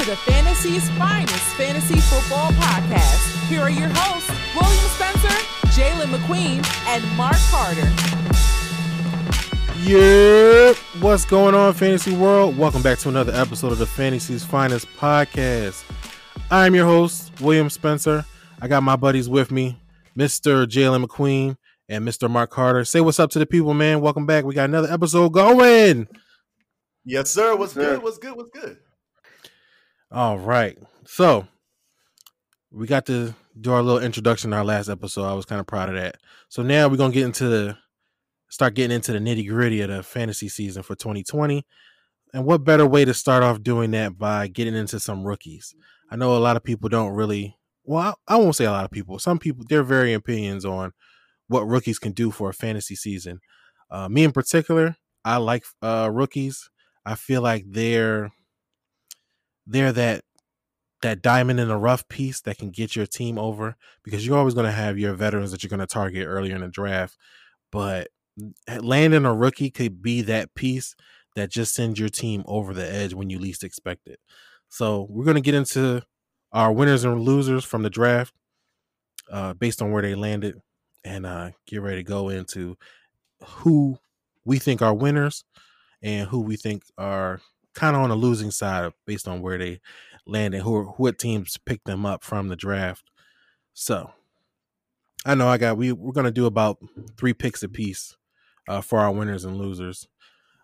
[0.00, 3.48] to the Fantasy's finest fantasy football podcast.
[3.48, 5.28] Here are your hosts, William Spencer,
[5.78, 7.86] Jalen McQueen, and Mark Carter.
[9.82, 10.72] Yeah,
[11.02, 12.56] what's going on, fantasy world?
[12.56, 15.84] Welcome back to another episode of the Fantasy's Finest podcast.
[16.50, 18.24] I'm your host, William Spencer.
[18.62, 19.78] I got my buddies with me,
[20.16, 20.66] Mr.
[20.66, 21.56] Jalen McQueen
[21.90, 22.30] and Mr.
[22.30, 22.86] Mark Carter.
[22.86, 24.00] Say what's up to the people, man.
[24.00, 24.44] Welcome back.
[24.44, 26.08] We got another episode going.
[27.04, 27.54] Yes, sir.
[27.54, 27.94] What's yes, sir.
[27.96, 28.02] good?
[28.02, 28.36] What's good?
[28.36, 28.78] What's good?
[30.12, 30.76] All right.
[31.04, 31.46] So
[32.72, 35.24] we got to do our little introduction in our last episode.
[35.24, 36.16] I was kind of proud of that.
[36.48, 37.76] So now we're gonna get into the
[38.48, 41.64] start getting into the nitty gritty of the fantasy season for 2020.
[42.34, 45.76] And what better way to start off doing that by getting into some rookies?
[46.10, 48.84] I know a lot of people don't really well, I, I won't say a lot
[48.84, 49.20] of people.
[49.20, 50.92] Some people they're varying opinions on
[51.46, 53.40] what rookies can do for a fantasy season.
[53.88, 56.68] Uh, me in particular, I like uh, rookies.
[57.06, 58.32] I feel like they're
[59.70, 60.24] they're that
[61.02, 64.52] that diamond in the rough piece that can get your team over because you're always
[64.52, 67.16] going to have your veterans that you're going to target earlier in the draft,
[67.72, 68.08] but
[68.80, 70.94] landing a rookie could be that piece
[71.36, 74.18] that just sends your team over the edge when you least expect it.
[74.68, 76.02] So we're going to get into
[76.52, 78.34] our winners and losers from the draft
[79.30, 80.60] uh, based on where they landed
[81.04, 82.76] and uh, get ready to go into
[83.42, 83.98] who
[84.44, 85.44] we think are winners
[86.02, 87.40] and who we think are
[87.74, 89.80] kind of on the losing side based on where they
[90.26, 93.10] landed, who what teams picked them up from the draft.
[93.74, 94.10] So
[95.24, 96.78] I know I got we we're gonna do about
[97.16, 98.16] three picks a piece
[98.68, 100.08] uh, for our winners and losers.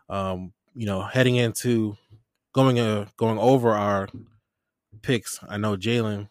[0.08, 1.96] Um, you know, heading into
[2.52, 4.08] going uh going over our
[5.02, 6.28] picks, I know Jalen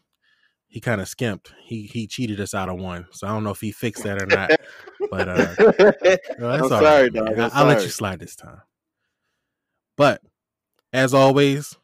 [0.76, 1.54] he kind of skimped.
[1.64, 4.22] He he cheated us out of one, so I don't know if he fixed that
[4.22, 4.52] or not.
[5.10, 7.40] but uh, no, I'm sorry, right, dog.
[7.40, 7.76] I'll sorry.
[7.76, 8.60] let you slide this time.
[9.96, 10.22] But
[10.96, 11.76] as always,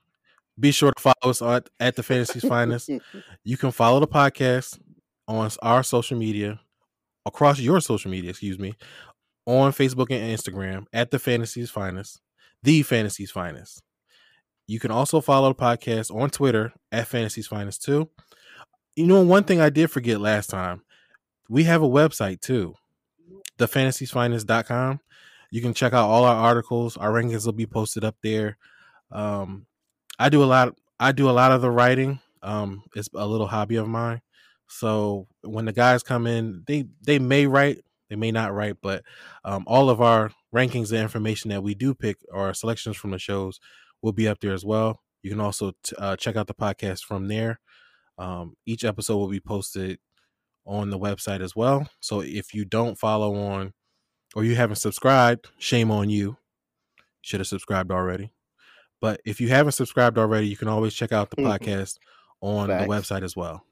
[0.59, 2.89] be sure to follow us at, at the Fantasy's Finest.
[3.43, 4.79] You can follow the podcast
[5.27, 6.59] on our social media,
[7.25, 8.73] across your social media, excuse me,
[9.45, 12.21] on Facebook and Instagram at the Fantasy's Finest,
[12.63, 13.81] the Fantasy's Finest.
[14.67, 18.09] You can also follow the podcast on Twitter at Fantasy's Finest too.
[18.95, 20.83] You know, one thing I did forget last time,
[21.49, 22.75] we have a website too,
[23.57, 24.99] thefantasy'sfinest.com.
[25.49, 26.95] You can check out all our articles.
[26.95, 28.57] Our rankings will be posted up there.
[29.11, 29.65] Um,
[30.19, 30.75] I do a lot.
[30.99, 32.19] I do a lot of the writing.
[32.43, 34.21] Um, it's a little hobby of mine.
[34.67, 37.79] So when the guys come in, they they may write,
[38.09, 39.03] they may not write, but
[39.43, 43.19] um, all of our rankings and information that we do pick or selections from the
[43.19, 43.59] shows
[44.01, 44.99] will be up there as well.
[45.23, 47.59] You can also t- uh, check out the podcast from there.
[48.17, 49.99] Um, each episode will be posted
[50.65, 51.89] on the website as well.
[51.99, 53.73] So if you don't follow on
[54.35, 56.37] or you haven't subscribed, shame on you.
[57.21, 58.31] Should have subscribed already.
[59.01, 61.51] But if you haven't subscribed already, you can always check out the mm-hmm.
[61.51, 61.97] podcast
[62.39, 62.83] on Facts.
[62.83, 63.65] the website as well.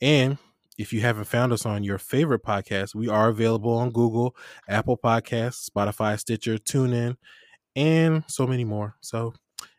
[0.00, 0.38] And
[0.78, 4.34] if you haven't found us on your favorite podcast, we are available on Google,
[4.68, 7.16] Apple Podcasts, Spotify, Stitcher, TuneIn,
[7.76, 8.96] and so many more.
[9.00, 9.34] So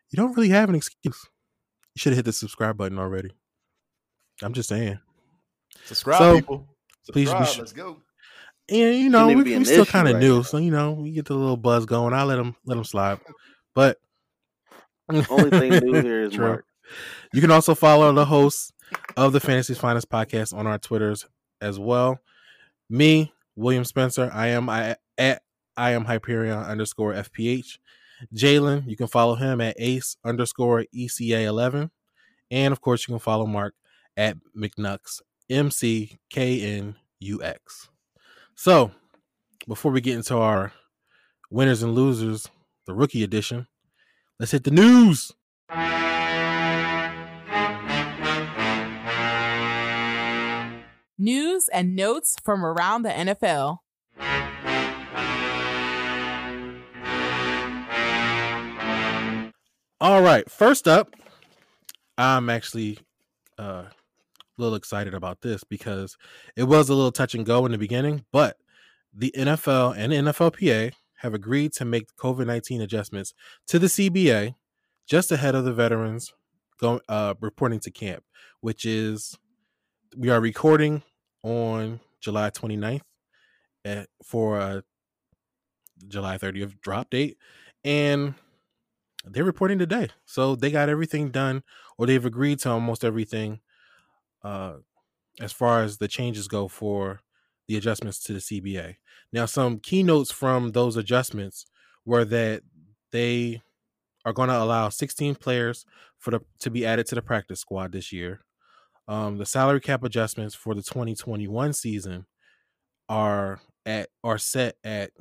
[0.09, 1.29] you don't really have an excuse.
[1.95, 3.31] You should have hit the subscribe button already.
[4.41, 4.99] I'm just saying.
[5.85, 6.67] Subscribe, so, people.
[7.03, 7.97] Subscribe, please, let's go.
[8.69, 10.41] And you know, we, we still kind of right new, now.
[10.43, 12.13] so you know, we get the little buzz going.
[12.13, 13.19] I let them let them slide,
[13.73, 13.97] but
[15.29, 16.65] only thing new here is Mark.
[17.33, 18.71] You can also follow the hosts
[19.17, 21.25] of the Fantasy's Finest podcast on our Twitters
[21.61, 22.19] as well.
[22.89, 24.29] Me, William Spencer.
[24.33, 25.41] I am I at
[25.75, 27.77] I am Hyperion underscore FPH.
[28.33, 31.91] Jalen, you can follow him at Ace underscore ECA eleven,
[32.51, 33.73] and of course you can follow Mark
[34.15, 37.89] at McNux M C K N U X.
[38.55, 38.91] So,
[39.67, 40.71] before we get into our
[41.49, 42.47] winners and losers,
[42.85, 43.67] the rookie edition,
[44.43, 45.31] Let's hit the news.
[51.17, 53.77] News and notes from around the NFL.
[60.01, 61.15] All right, first up,
[62.17, 62.99] I'm actually
[63.57, 63.91] uh, a
[64.57, 66.17] little excited about this because
[66.57, 68.57] it was a little touch and go in the beginning, but
[69.13, 70.91] the NFL and NFLPA
[71.23, 73.33] have agreed to make COVID 19 adjustments
[73.67, 74.55] to the CBA
[75.07, 76.33] just ahead of the veterans
[76.79, 78.23] going uh, reporting to camp,
[78.61, 79.35] which is
[80.15, 81.01] we are recording
[81.41, 83.01] on July 29th
[83.85, 84.83] at, for a
[86.07, 87.37] July 30th drop date.
[87.83, 88.35] And
[89.25, 90.09] they're reporting today.
[90.25, 91.63] So they got everything done,
[91.97, 93.59] or they've agreed to almost everything
[94.43, 94.75] uh,
[95.39, 97.21] as far as the changes go for
[97.67, 98.95] the adjustments to the CBA.
[99.31, 101.65] Now, some keynotes from those adjustments
[102.05, 102.61] were that
[103.11, 103.61] they
[104.25, 105.85] are going to allow 16 players
[106.19, 108.41] for the to be added to the practice squad this year.
[109.07, 112.25] Um, the salary cap adjustments for the 2021 season
[113.09, 115.11] are at are set at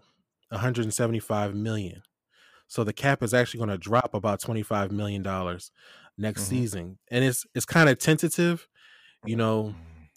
[0.50, 2.03] 175 million.
[2.69, 5.71] So the cap is actually going to drop about 25 million dollars
[6.17, 6.50] next mm-hmm.
[6.50, 8.69] season, and it's it's kind of tentative.
[9.25, 9.75] You know,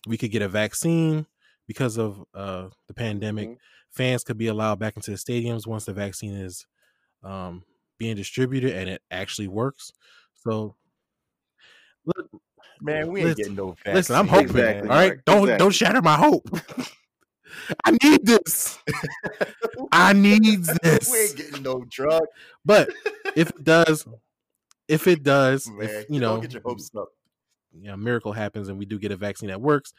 [0.08, 1.26] we could get a vaccine
[1.68, 3.50] because of uh, the pandemic.
[3.50, 3.58] Mm-hmm.
[3.92, 6.66] Fans could be allowed back into the stadiums once the vaccine is
[7.24, 7.64] um,
[7.98, 9.92] being distributed and it actually works.
[10.36, 10.76] So,
[12.06, 12.30] look,
[12.82, 13.94] man, we ain't listen, getting no vaccine.
[13.94, 14.50] Listen, I'm hoping.
[14.50, 15.58] Exactly, all right, don't exactly.
[15.58, 16.50] don't shatter my hope.
[17.86, 18.78] I need this.
[19.92, 21.12] I need this.
[21.12, 22.24] We ain't getting no drug.
[22.64, 22.90] But
[23.36, 24.06] if it does,
[24.88, 27.10] if it does, Man, if, you know, get your hopes up.
[27.78, 29.94] Yeah, a miracle happens and we do get a vaccine that works.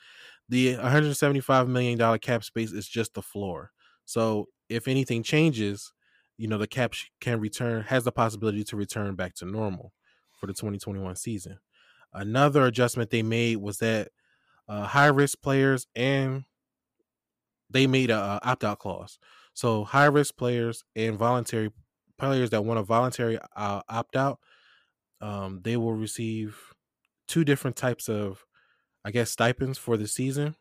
[0.49, 3.73] The 175 million dollar cap space is just the floor.
[4.05, 5.93] So if anything changes,
[6.39, 9.93] you know the cap can return has the possibility to return back to normal
[10.39, 11.59] for the 2021 season.
[12.13, 14.09] Another adjustment they made was that
[14.69, 16.45] uh, high risk players and
[17.71, 19.19] they made a, a opt out clause.
[19.55, 21.73] So high risk players and voluntary
[22.19, 24.41] players that want a voluntary uh, opt out,
[25.21, 26.75] um, they will receive
[27.29, 28.46] two different types of,
[29.07, 30.57] I guess, stipends for the season.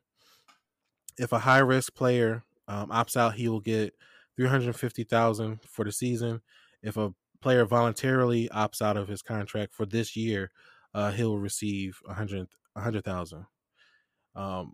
[1.17, 3.95] If a high risk player um, opts out, he will get
[4.37, 6.41] three hundred fifty thousand for the season.
[6.83, 7.11] If a
[7.41, 10.51] player voluntarily opts out of his contract for this year,
[10.93, 13.47] uh, he'll receive a hundred a hundred thousand.
[14.35, 14.73] Um,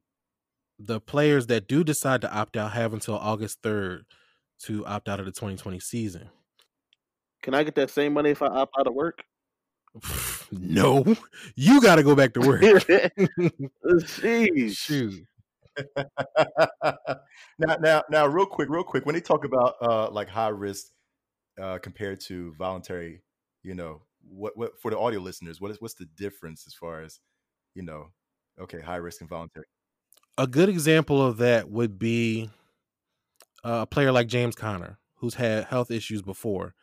[0.77, 4.01] the players that do decide to opt out have until August 3rd
[4.63, 6.29] to opt out of the 2020 season.
[7.41, 9.23] Can I get that same money if I opt out of work?
[10.51, 11.15] no,
[11.55, 12.61] you got to go back to work.
[13.85, 14.77] Jeez.
[14.77, 15.25] Shoot.
[17.57, 19.05] now, now, now, real quick, real quick.
[19.05, 20.87] When they talk about uh, like high risk
[21.61, 23.21] uh, compared to voluntary,
[23.63, 27.01] you know, what, what for the audio listeners, what is what's the difference as far
[27.01, 27.19] as,
[27.73, 28.07] you know,
[28.59, 29.65] okay, high risk and voluntary?
[30.37, 32.49] a good example of that would be
[33.63, 36.73] a player like James Conner, who's had health issues before.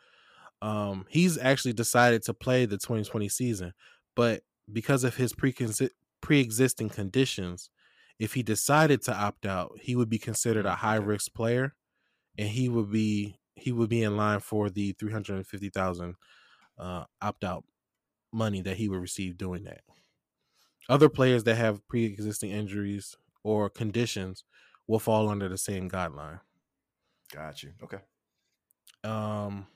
[0.60, 3.72] Um, he's actually decided to play the 2020 season,
[4.16, 5.54] but because of his pre
[6.20, 7.70] pre-existing conditions,
[8.18, 11.74] if he decided to opt out, he would be considered a high risk player,
[12.36, 16.14] and he would be he would be in line for the 350,000
[16.78, 17.64] uh, opt out
[18.32, 19.82] money that he would receive doing that.
[20.88, 24.44] Other players that have pre-existing injuries or conditions
[24.86, 26.40] will fall under the same guideline.
[27.32, 27.72] Got you.
[27.82, 27.98] Okay.
[29.04, 29.66] Um.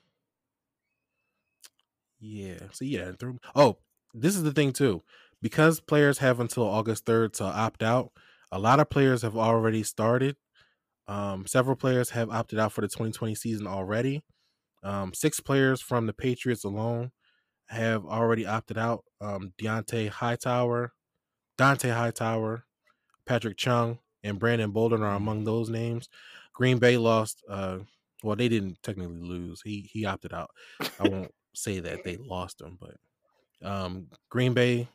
[2.23, 2.59] Yeah.
[2.71, 3.13] So yeah.
[3.55, 3.79] Oh,
[4.15, 5.03] this is the thing too.
[5.43, 8.13] Because players have until August third to opt out.
[8.53, 10.37] A lot of players have already started.
[11.09, 14.23] Um, several players have opted out for the 2020 season already.
[14.85, 17.11] Um, six players from the Patriots alone
[17.69, 19.05] have already opted out.
[19.21, 20.93] Um, Deontay Hightower,
[21.59, 22.65] Dont'a Hightower,
[23.27, 26.09] Patrick Chung and Brandon Bolden are among those names.
[26.55, 27.43] Green Bay lost.
[27.49, 27.79] Uh,
[28.23, 29.61] well, they didn't technically lose.
[29.65, 30.51] He he opted out.
[31.01, 32.97] I won't say that they lost him, but
[33.63, 34.89] um, Green Bay,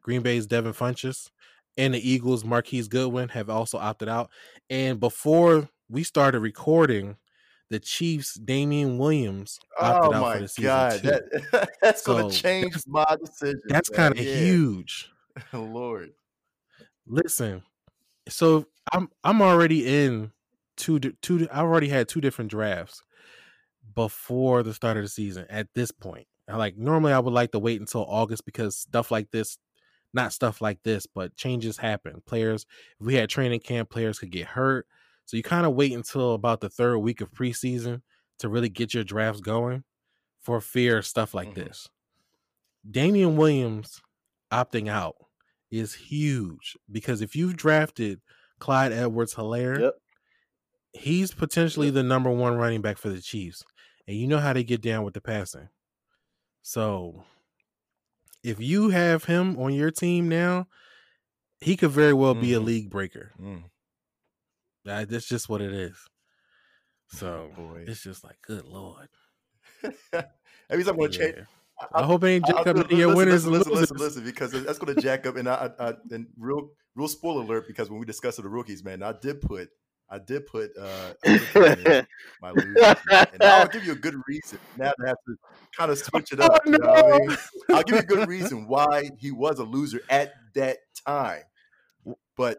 [0.00, 1.30] Green Bay's Devin Funchess
[1.76, 4.30] and the Eagles' Marquise Goodwin have also opted out.
[4.70, 7.16] And before we started recording,
[7.70, 11.00] the Chiefs' Damien Williams opted oh out for the season God.
[11.00, 11.10] too.
[11.52, 13.62] That, that's so to change my decision.
[13.66, 14.34] That's kind of yeah.
[14.34, 15.10] huge.
[15.54, 16.12] Lord,
[17.06, 17.62] listen,
[18.28, 20.32] so I'm I'm already in
[20.76, 21.48] two two.
[21.50, 23.02] I already had two different drafts
[23.94, 25.46] before the start of the season.
[25.50, 29.30] At this point, like normally I would like to wait until August because stuff like
[29.30, 29.58] this,
[30.12, 32.22] not stuff like this, but changes happen.
[32.26, 32.66] Players,
[33.00, 34.86] if we had training camp, players could get hurt.
[35.24, 38.02] So you kind of wait until about the third week of preseason
[38.38, 39.84] to really get your drafts going
[40.40, 41.60] for fear of stuff like mm-hmm.
[41.60, 41.88] this.
[42.88, 44.00] Damien Williams
[44.50, 45.14] opting out
[45.70, 48.20] is huge because if you've drafted
[48.58, 49.94] Clyde Edwards Helaire, yep.
[50.92, 51.94] he's potentially yep.
[51.94, 53.64] the number one running back for the Chiefs.
[54.06, 55.68] And you know how they get down with the passing.
[56.62, 57.24] So
[58.42, 60.66] if you have him on your team now,
[61.60, 62.52] he could very well be mm.
[62.52, 62.66] a mm-hmm.
[62.66, 63.32] league breaker.
[63.40, 63.64] Mm.
[64.84, 65.96] that's just what it is.
[67.08, 69.08] So oh, it's just like, good lord.
[69.82, 71.18] Every time I'm gonna yeah.
[71.18, 71.46] change
[71.94, 73.46] I, hope it ain't jack up any your winners.
[73.46, 75.36] Listen, listen, listen, listen, because that's going to jack up.
[75.36, 79.02] And I, I, and real, real spoiler alert, because when we discussed the rookies, man,
[79.02, 79.68] I did put,
[80.12, 81.14] I did put uh
[82.42, 84.58] my loser, and I'll give you a good reason.
[84.76, 85.36] Now I have to
[85.74, 86.60] kind of switch it up.
[86.66, 86.76] Oh, no.
[86.76, 87.36] you know I mean?
[87.70, 90.76] I'll give you a good reason why he was a loser at that
[91.06, 91.44] time.
[92.36, 92.58] But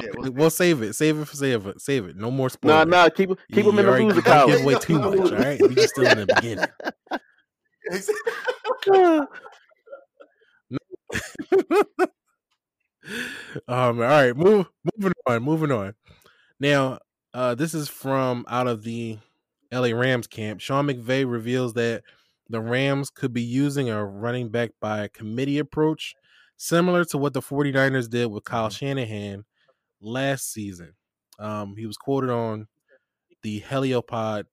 [0.00, 0.94] yeah, we'll, we'll, save it.
[0.94, 1.80] Save it for save it.
[1.80, 2.16] Save it.
[2.16, 2.86] No more spoilers.
[2.86, 3.08] Nah, nah.
[3.08, 4.50] Keep keep you, him in the loser column.
[4.52, 5.18] Give away too much.
[5.18, 6.66] All right, we just still in the beginning.
[13.66, 14.66] um, all right, move
[14.96, 15.94] moving on, moving on.
[16.60, 16.98] Now,
[17.34, 19.18] uh, this is from out of the
[19.72, 20.60] LA Rams camp.
[20.60, 22.02] Sean McVay reveals that
[22.48, 26.14] the Rams could be using a running back by committee approach,
[26.56, 28.70] similar to what the 49ers did with Kyle Mhm.
[28.70, 29.44] Shanahan
[30.00, 30.94] last season.
[31.38, 32.68] Um, he was quoted on
[33.42, 34.46] the Heliopod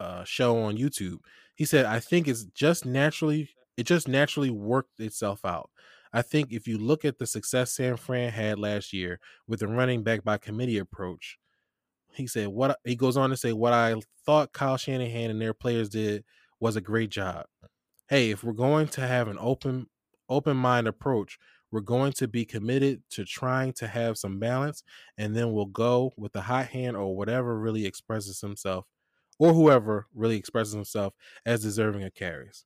[0.00, 1.18] uh, show on YouTube.
[1.56, 5.70] He said, "I think it's just naturally it just naturally worked itself out.
[6.12, 9.68] I think if you look at the success San Fran had last year with the
[9.68, 11.38] running back by committee approach,
[12.12, 15.54] he said what he goes on to say what I thought Kyle Shanahan and their
[15.54, 16.24] players did
[16.60, 17.46] was a great job.
[18.08, 19.86] Hey, if we're going to have an open
[20.28, 21.38] open mind approach,
[21.70, 24.82] we're going to be committed to trying to have some balance
[25.18, 28.86] and then we'll go with the hot hand or whatever really expresses himself
[29.38, 31.14] or whoever really expresses himself
[31.46, 32.64] as deserving of carries.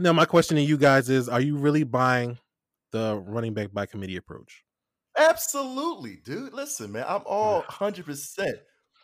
[0.00, 2.38] Now, my question to you guys is Are you really buying
[2.90, 4.64] the running back by committee approach?
[5.16, 6.54] Absolutely, dude.
[6.54, 8.52] Listen, man, I'm all 100%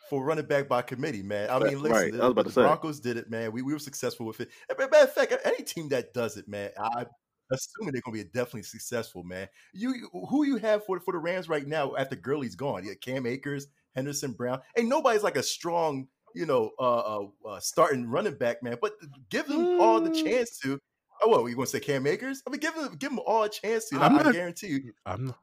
[0.09, 1.49] for running back by committee, man.
[1.49, 2.11] I mean, listen, right.
[2.11, 2.61] the, I was about the to say.
[2.61, 3.51] Broncos did it, man.
[3.51, 4.49] We, we were successful with it.
[4.69, 7.05] As a matter of fact, any team that does it, man, I
[7.51, 9.47] assuming they're gonna be definitely successful, man.
[9.73, 12.85] You, you who you have for for the Rams right now after Gurley's gone?
[12.85, 14.61] Yeah, Cam Akers, Henderson Brown.
[14.77, 18.77] Ain't nobody's like a strong, you know, uh, uh, uh starting running back, man.
[18.81, 18.93] But
[19.29, 20.23] give them all the Mm.
[20.23, 20.79] chance to.
[21.23, 22.43] Oh, what you gonna say, Cam Akers?
[22.45, 23.95] I mean, give them give them all a chance to.
[23.95, 25.39] and I'm I, I guarantee you, I'm not,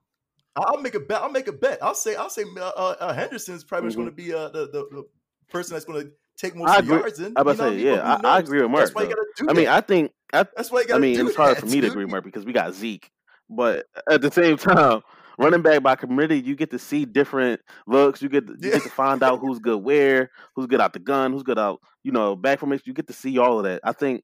[0.56, 1.22] I'll make a bet.
[1.22, 1.82] I'll make a bet.
[1.82, 2.14] I'll say.
[2.16, 2.44] I'll say.
[2.44, 3.96] Uh, uh, uh, Henderson's probably Mhm.
[3.96, 5.04] going to be uh, the, the the
[5.50, 7.18] person that's going to take most of the yards.
[7.18, 7.86] In, I about you to say, mean?
[7.86, 8.84] yeah, I, I agree with Mark.
[8.84, 9.50] That's why you got to do.
[9.50, 9.76] I mean, that.
[9.76, 11.80] I think I that's why you gotta I mean, it's hard that, for me to
[11.82, 11.90] dude.
[11.90, 13.10] agree, Mark, because we got Zeke.
[13.50, 15.02] But at the same time,
[15.38, 18.22] running back by committee, you get to see different looks.
[18.22, 18.70] You get you Yeah.
[18.74, 21.80] get to find out who's good where, who's good out the gun, who's good out,
[22.04, 22.82] you know, back from it.
[22.86, 23.80] You get to see all of that.
[23.84, 24.22] I think,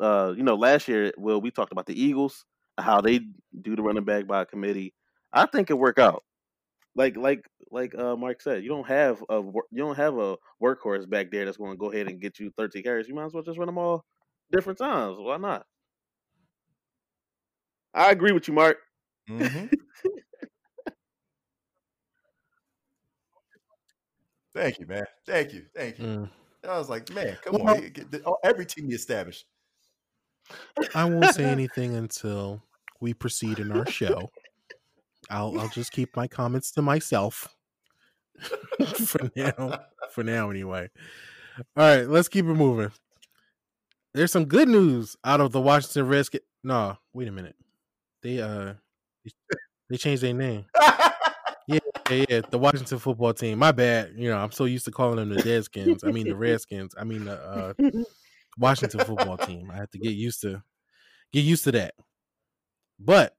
[0.00, 2.44] uh, you know, last year, well, we talked about the Eagles,
[2.78, 3.20] how they
[3.62, 4.94] do the running back by committee.
[5.32, 6.22] I think it work out.
[6.94, 10.36] Like like like uh, Mark said, you don't have a wor- you don't have a
[10.62, 13.08] workhorse back there that's going to go ahead and get you 13 carries.
[13.08, 14.04] You might as well just run them all
[14.52, 15.16] different times.
[15.18, 15.66] Why not?
[17.94, 18.78] I agree with you, Mark.
[19.28, 19.70] Mhm.
[24.54, 25.04] Thank you, man.
[25.26, 25.64] Thank you.
[25.74, 26.04] Thank you.
[26.06, 26.30] mm.
[26.68, 27.82] I was like, man, come Well- on.
[27.82, 29.44] You get the- oh, Every team you established.
[30.94, 32.62] I won't say anything until
[33.00, 34.30] we proceed in our show.
[35.30, 37.54] I'll I'll just keep my comments to myself
[38.96, 39.80] for now.
[40.10, 40.88] For now, anyway.
[41.58, 41.64] All
[41.96, 42.92] right, let's keep it moving.
[44.14, 46.44] There's some good news out of the Washington Redskins.
[46.62, 47.56] No, wait a minute.
[48.22, 48.74] They uh
[49.88, 50.64] they changed their name.
[51.68, 51.78] Yeah,
[52.10, 53.58] yeah, yeah, the Washington football team.
[53.58, 54.12] My bad.
[54.16, 56.06] You know, I'm so used to calling them the Deadskins.
[56.06, 56.94] I mean the Redskins.
[56.98, 57.74] I mean the uh
[58.58, 59.70] Washington football team.
[59.70, 60.62] I have to get used to
[61.32, 61.94] get used to that.
[62.98, 63.34] But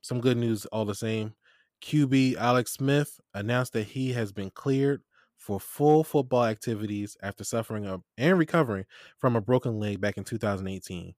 [0.00, 1.34] some good news all the same.
[1.82, 5.02] QB Alex Smith announced that he has been cleared
[5.36, 8.84] for full football activities after suffering a, and recovering
[9.18, 11.14] from a broken leg back in 2018.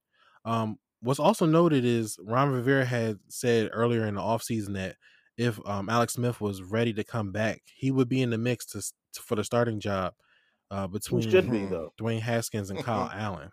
[0.46, 4.96] Um, what's also noted is Ron Rivera had said earlier in the offseason that
[5.37, 8.64] if um, Alex Smith was ready to come back, he would be in the mix
[8.66, 10.14] to, s- for the starting job
[10.75, 11.93] uh, between be?
[12.00, 13.50] Dwayne Haskins and Kyle Allen.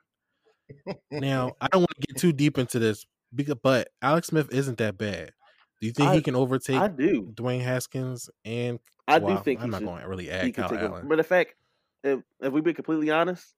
[1.12, 4.78] Now, I don't want to get too deep into this, because, but Alex Smith isn't
[4.80, 5.32] that bad.
[5.80, 7.32] Do you think I- he can overtake I do.
[7.36, 9.88] Dwayne Haskins and I well, do think I'm he not should.
[9.88, 10.74] going to really add Kyle.
[10.78, 11.08] Allen.
[11.08, 11.56] But the fact,
[12.04, 13.54] if if we be completely honest,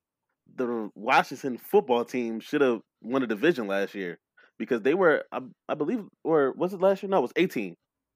[0.55, 4.19] the Washington football team should have won a division last year
[4.57, 7.09] because they were, I, I believe, or was it last year?
[7.09, 7.75] No, it was 18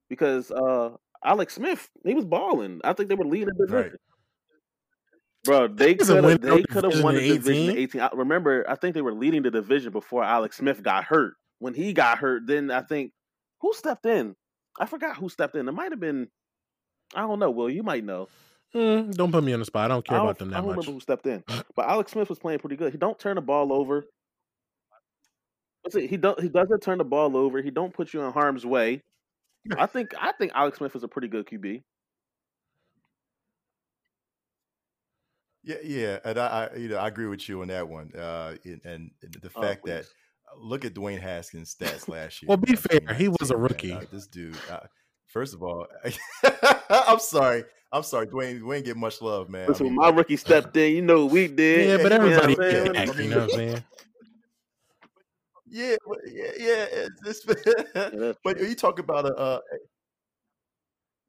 [0.10, 0.92] because uh
[1.24, 2.80] Alex Smith he was balling.
[2.84, 3.92] I think they were leading the division.
[3.92, 4.00] Right.
[5.48, 7.77] Bro, they could have they could have won the division in 18.
[7.77, 8.01] 18.
[8.01, 11.36] I, remember, I think they were leading the division before Alex Smith got hurt.
[11.60, 13.13] When he got hurt, then I think
[13.62, 14.36] who stepped in?
[14.80, 15.68] I forgot who stepped in.
[15.68, 16.27] It might have been
[17.16, 17.50] I don't know.
[17.50, 18.27] Will you might know.
[18.75, 19.89] Mm, don't put me on the spot.
[19.89, 20.77] I don't care I don't, about them I that don't much.
[20.77, 21.44] remember who stepped in,
[21.75, 22.92] but Alex Smith was playing pretty good.
[22.92, 24.06] He don't turn the ball over.
[25.94, 26.39] He don't.
[26.42, 27.62] He doesn't turn the ball over.
[27.62, 29.04] He don't put you in harm's way.
[29.77, 30.13] I think.
[30.20, 31.82] I think Alex Smith is a pretty good QB.
[35.67, 38.09] Yeah, yeah, and I, I, you know, I agree with you on that one.
[38.15, 42.47] Uh, and, and the Oh, fact that uh, look at Dwayne Haskins' stats last year.
[42.47, 43.63] Well, be fair, he was a man.
[43.63, 43.91] rookie.
[43.91, 44.79] Uh, this dude, uh,
[45.27, 45.86] first of all,
[46.89, 48.62] I'm sorry, I'm sorry, Dwayne.
[48.62, 49.65] Dwayne get much love, man.
[49.65, 51.86] I Listen, mean, when my rookie stepped in, you know what we did.
[51.86, 52.86] Yeah, but you know what everybody I'm saying?
[52.86, 53.19] can I act.
[53.19, 53.83] You know what I'm saying?
[55.69, 55.95] yeah,
[56.27, 56.86] yeah, yeah.
[57.25, 59.59] It's, it's, that's but you talk about a, uh,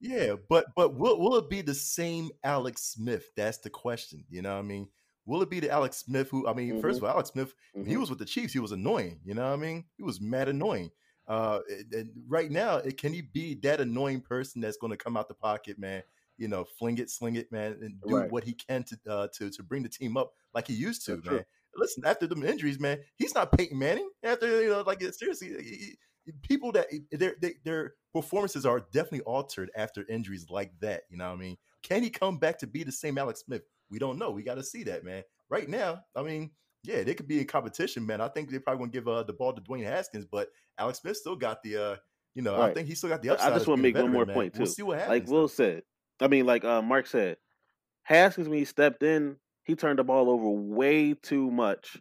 [0.00, 3.30] yeah, but but will will it be the same Alex Smith?
[3.36, 4.24] That's the question.
[4.30, 4.88] You know, what I mean,
[5.26, 6.46] Will it be the Alex Smith who?
[6.48, 6.80] I mean, Mhm.
[6.80, 9.20] first of all, Alex Smith when he was with the Chiefs, he was annoying.
[9.24, 9.84] You know what I mean?
[9.98, 10.90] He was mad annoying.
[11.26, 11.60] Uh,
[11.92, 15.28] and- right now, it, can he be that annoying person that's going to come out
[15.28, 16.02] the pocket, man?
[16.38, 18.30] You know, fling it, sling it, man, and do Right.
[18.32, 21.16] what he can to uh, to to bring the team up like he used to,
[21.16, 21.36] That's true.
[21.36, 21.44] man.
[21.76, 24.08] Listen, after them injuries, man, he's not Peyton Manning.
[24.22, 25.98] After you know, like seriously, he-
[26.42, 31.02] people that their they, their performances are definitely altered after injuries like that.
[31.10, 31.56] You know what I mean?
[31.82, 33.62] Can he come back to be the same Alex Smith?
[33.90, 34.30] We don't know.
[34.30, 35.22] We got to see that, man.
[35.48, 36.50] Right now, I mean,
[36.84, 38.20] yeah, they could be in competition, man.
[38.20, 41.16] I think they're probably gonna give uh, the ball to Dwayne Haskins, but Alex Smith
[41.16, 41.96] still got the, uh,
[42.34, 44.26] you know, I think he still got the I just being a make one more
[44.26, 44.34] man.
[44.34, 44.72] point, We'll too.
[44.72, 45.10] see what happens.
[45.10, 45.32] like though.
[45.32, 45.82] Will said.
[46.20, 47.36] I mean, like uh, Mark said,
[48.02, 51.98] Haskins when he stepped in, he turned the ball over way too much.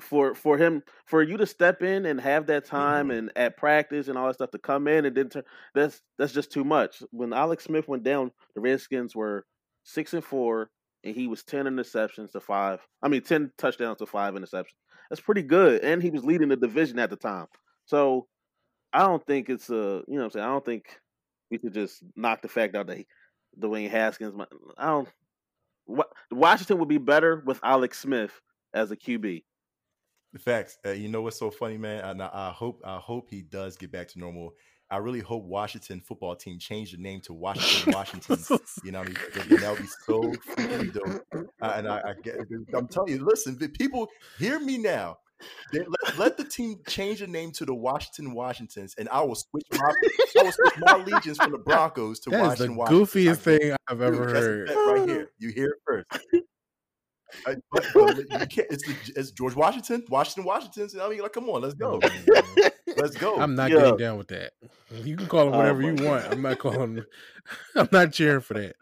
[0.00, 3.18] For for him for you to step in and have that time Mhm.
[3.18, 5.42] and at practice and all that stuff to come in and then turn
[5.74, 7.02] that's that's just too much.
[7.12, 9.46] When Alex Smith went down, the Redskins were
[9.84, 10.70] six and four
[11.02, 12.86] and he was ten interceptions to five.
[13.02, 14.74] I mean ten touchdowns to five interceptions.
[15.08, 15.82] That's pretty good.
[15.82, 17.46] And he was leading the division at the time.
[17.86, 18.28] So
[18.92, 21.00] I don't think it's a you know what I'm saying, I don't think
[21.50, 23.06] we could just knock the fact out that he,
[23.58, 24.34] Dwayne Haskins.
[24.76, 25.08] I don't.
[25.86, 28.32] Wa- Washington would be better with Alex Smith
[28.74, 29.44] as a QB.
[30.38, 30.78] Facts.
[30.84, 32.04] Uh, you know what's so funny, man?
[32.04, 34.54] And I, I hope I hope he does get back to normal.
[34.88, 38.38] I really hope Washington football team change the name to Washington Washington.
[38.84, 39.16] you know, I mean?
[39.60, 40.22] That would be so
[40.54, 41.22] freaking dope.
[41.60, 42.36] Uh, and I, I get,
[42.72, 45.18] I'm telling you, listen, people, hear me now.
[45.72, 49.34] They- let, let the team change the name to the Washington Washingtons, and I will
[49.34, 49.78] switch my
[50.38, 52.76] I will switch my allegiance from the Broncos to That is the Washington.
[52.76, 53.34] Washington.
[53.34, 54.68] goofiest thing I've ever heard.
[54.70, 55.30] right here.
[55.38, 56.44] You hear it first.
[57.46, 60.88] I- but- but you can't, it's, the, it's George Washington, Washington, Washington.
[61.00, 62.00] I mean, like, come on, let's go,
[62.96, 63.36] let's go.
[63.40, 63.78] I'm not Yo.
[63.78, 64.52] getting down with that.
[65.02, 66.24] You can call him Oh whatever my you want.
[66.26, 67.04] I'm not calling.
[67.76, 68.76] I'm not cheering for that.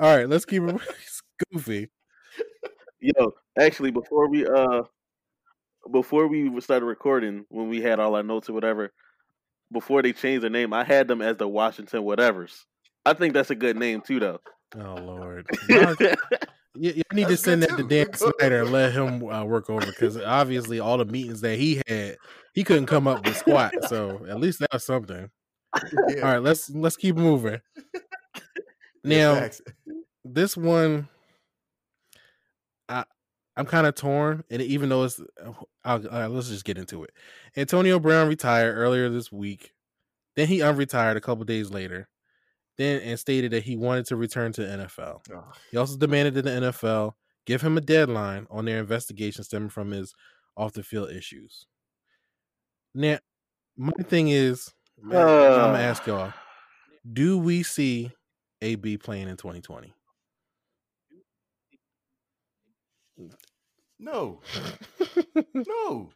[0.00, 1.90] All right, let's keep it it's goofy.
[3.00, 4.82] Yo, actually, before we uh,
[5.92, 8.92] before we started recording, when we had all our notes or whatever,
[9.72, 12.64] before they changed their name, I had them as the Washington whatevers.
[13.06, 14.40] I think that's a good name too, though.
[14.76, 15.94] Oh Lord, Y'all-
[16.74, 17.82] you, you need to send that to.
[17.86, 21.80] Dan Snyder and let him uh, work over because obviously all the meetings that he
[21.86, 22.16] had,
[22.52, 23.72] he couldn't come up with squat.
[23.88, 25.30] So at least that's something.
[26.08, 27.60] Yeah, All right, let's let's keep moving.
[29.06, 29.50] Now
[30.24, 31.08] this one,
[32.88, 33.04] I
[33.56, 35.20] I'm kind of torn, and even though it's,
[35.84, 37.10] I'll, uh, let's just get into it.
[37.56, 39.74] Antonio Brown retired earlier this week.
[40.36, 42.08] Then he unretired a couple days later.
[42.76, 45.20] Then and stated that he wanted to return to the NFL.
[45.32, 47.14] Oh, He also demanded that the NFL
[47.46, 50.14] give him a deadline on their investigation stemming from his
[50.56, 51.66] off the field issues.
[52.94, 53.18] Now,
[53.76, 56.32] my thing is, I'm gonna ask y'all:
[57.12, 58.10] Do we see
[58.62, 59.92] AB playing in 2020?
[63.98, 64.40] no,
[65.54, 66.10] no,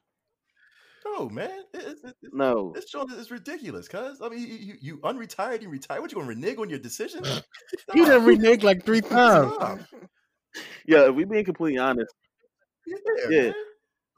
[1.05, 1.63] no, man.
[1.75, 4.21] It, it, it, No, this joint is ridiculous, cuz.
[4.23, 6.01] I mean, you, you, you unretired, you retired.
[6.01, 7.23] What, you going to renege on your decision?
[7.93, 8.23] he done Stop.
[8.23, 9.53] reneged like three times.
[10.87, 11.09] Yeah.
[11.09, 12.13] If we being completely honest,
[12.87, 12.97] Yeah,
[13.31, 13.53] Yeah.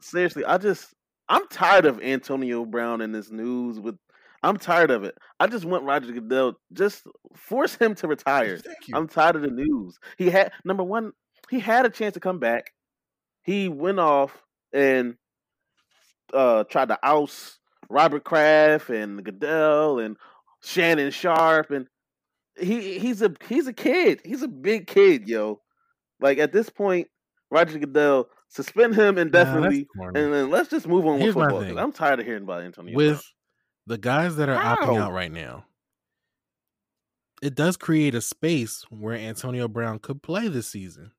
[0.01, 0.93] seriously, I just
[1.29, 3.79] I'm tired of Antonio Brown and this news.
[3.79, 3.95] With
[4.43, 5.15] I'm tired of it.
[5.39, 7.03] I just want Roger Goodell just
[7.35, 8.57] force him to retire.
[8.57, 8.95] Thank you.
[8.95, 9.97] I'm tired of the news.
[10.17, 11.11] He had number one,
[11.49, 12.71] he had a chance to come back.
[13.43, 14.41] He went off
[14.73, 15.15] and
[16.33, 20.17] uh tried to oust Robert Kraft and Goodell and
[20.61, 21.87] Shannon Sharpe and
[22.59, 24.21] he he's a he's a kid.
[24.25, 25.61] He's a big kid, yo.
[26.19, 27.07] Like at this point,
[27.49, 30.19] Roger Goodell suspend him indefinitely, corny.
[30.19, 31.79] and then let's just move on Here's with football.
[31.79, 32.95] I'm tired of hearing about Antonio.
[32.95, 33.23] with
[33.87, 35.65] the guys that are opting out right now,
[37.41, 41.11] it does create a space where Antonio Brown could play this season.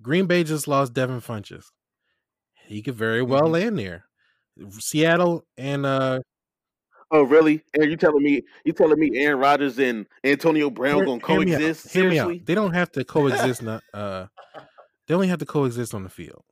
[0.00, 1.66] Green Bay just lost Devin Funchess.
[2.66, 3.50] He could very well Mhm.
[3.50, 4.06] land there.
[4.70, 6.20] Seattle and uh
[7.10, 7.62] Oh, really?
[7.76, 11.54] Aaron, you telling me you telling me Aaron Rodgers and Antonio Brown gonna hear me
[11.54, 11.92] out, coexist?
[11.92, 12.24] hear me out.
[12.24, 12.42] Seriously?
[12.44, 13.62] They don't have to coexist.
[13.62, 14.26] not, uh,
[15.06, 16.42] they only have to coexist on the field.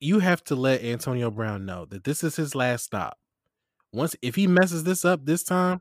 [0.00, 3.18] You have to let Antonio Brown know that this is his last stop.
[3.92, 5.80] Once if he messes this up this time,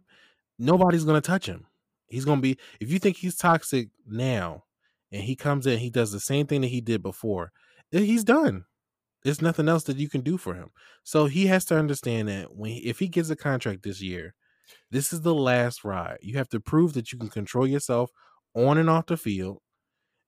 [0.60, 1.66] nobody's gonna touch him.
[2.08, 4.66] He's gonna be if you think he's toxic now
[5.12, 7.52] and he comes in, he does the same thing that he did before,
[7.92, 8.66] he's done.
[9.24, 10.70] There's nothing else that you can do for him.
[11.04, 14.34] So he has to understand that when if he gets a contract this year,
[14.92, 16.18] this is the last ride.
[16.22, 18.12] You have to prove that you can control yourself
[18.54, 19.60] on and off the field.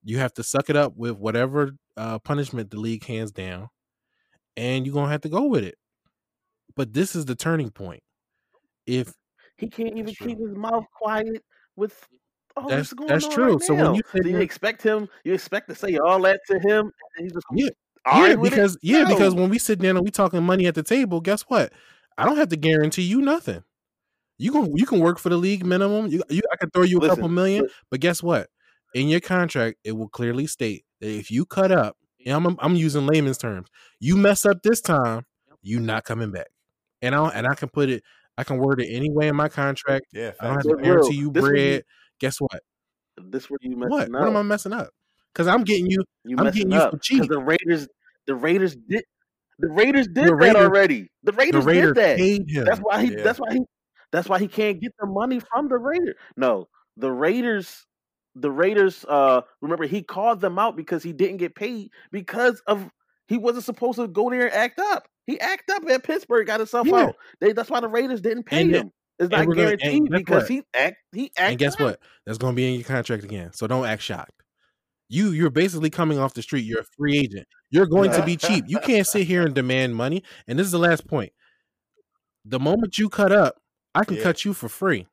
[0.04, 3.70] You have to suck it up with whatever uh, punishment the league hands down,
[4.56, 5.76] and you're gonna have to go with it.
[6.76, 8.04] But this is the turning point.
[8.86, 9.14] If
[9.58, 11.44] He can't even keep his mouth quiet
[11.76, 12.08] with
[12.56, 13.54] all That's that's on true.
[13.54, 15.10] right so when you you expect him?
[15.24, 17.70] You expect to say all that to him, and he's just yeah,
[18.06, 20.84] yeah, right because yeah, because when we sit down and we talking money at the
[20.84, 21.74] table, guess what?
[22.18, 23.64] I don't have to guarantee you nothing.
[24.38, 26.08] You can you can work for the league minimum.
[26.08, 28.50] You, you I can throw you a couple million, li- but guess what?
[28.94, 32.76] In your contract, it will clearly state that if you cut up, and I'm I'm
[32.76, 33.68] using layman's terms,
[34.00, 35.26] you mess up this time,
[35.62, 36.48] you not coming back.
[37.02, 38.04] And I and I can put it,
[38.38, 40.06] I can word it any way in my contract.
[40.14, 41.84] Yeah, I don't have to guarantee you this where you bread.
[42.20, 42.62] Guess what?
[43.18, 43.90] this where you What?
[44.10, 44.46] messing What am I up.
[44.46, 44.90] messing up?
[45.36, 47.30] Because I'm getting you, You I'm getting you up for because cheap.
[47.30, 47.88] the Raiders,
[48.26, 49.04] the Raiders did,
[49.60, 51.10] the Raiders did The that already.
[51.24, 52.18] The the Raiders Raiders did that.
[52.18, 53.12] paid That's why he.
[53.12, 53.24] Yeah.
[53.24, 53.62] That's why he.
[54.12, 56.16] That's why he can't get the money from the Raiders.
[56.38, 57.86] No, the Raiders.
[58.36, 59.06] The Raiders.
[59.08, 62.90] Uh, remember he called them out because he didn't get paid because of
[63.28, 65.08] he wasn't supposed to go there and act up.
[65.28, 67.16] He act up at Pittsburgh, got himself Yeah, out.
[67.42, 68.92] They, that's why the Raiders didn't pay and him.
[69.20, 70.50] It's not we're gonna guaranteed because what?
[70.50, 71.50] he act he act.
[71.52, 71.80] And guess up.
[71.82, 72.00] what?
[72.26, 73.52] That's going to be in your contract again.
[73.54, 74.32] So don't act shocked.
[75.08, 76.66] You you're basically coming off the street.
[76.66, 77.48] You're a free agent.
[77.70, 78.66] You're going to be cheap.
[78.68, 80.24] You can't sit here and demand money.
[80.48, 81.32] And this is the last point.
[82.44, 83.56] The moment you cut up,
[83.94, 84.24] I can Yeah.
[84.24, 85.08] cut you for free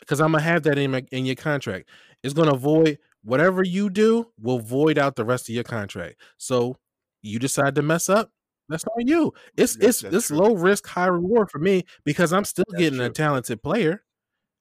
[0.00, 1.88] because I'm gonna have that in my, in your contract.
[2.22, 6.16] It's gonna void whatever you do will void out the rest of your contract.
[6.36, 6.76] So
[7.22, 8.30] you decide to mess up.
[8.68, 9.32] That's on you.
[9.56, 10.36] It's it's it's true.
[10.38, 14.04] low risk, high reward for me because I'm still That's getting a talented player.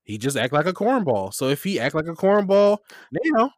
[0.03, 1.33] He just act like a cornball.
[1.33, 2.77] So if he act like a cornball
[3.11, 3.51] now,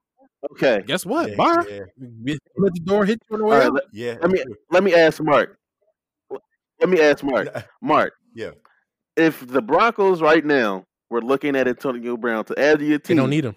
[0.54, 0.84] Okay.
[0.88, 1.30] guess what?
[1.32, 1.65] Yeah, Bye.
[1.69, 3.71] yeah, Let the door hit you on the way right.
[3.73, 4.15] Let, yeah.
[4.21, 5.58] let me let me ask Mark.
[6.80, 7.47] Let me ask Mark.
[7.82, 8.52] Mark, Yeah.
[9.17, 13.15] if the Broncos right now were looking at Antonio Brown to add to your They
[13.15, 13.56] don't team, need him.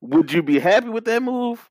[0.00, 1.68] would you be happy with that move?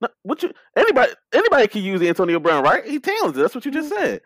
[0.00, 0.50] No, would you?
[0.76, 2.84] Anybody anybody can use Antonio Brown, right?
[2.84, 3.42] He's talented.
[3.42, 4.20] That's what you just said.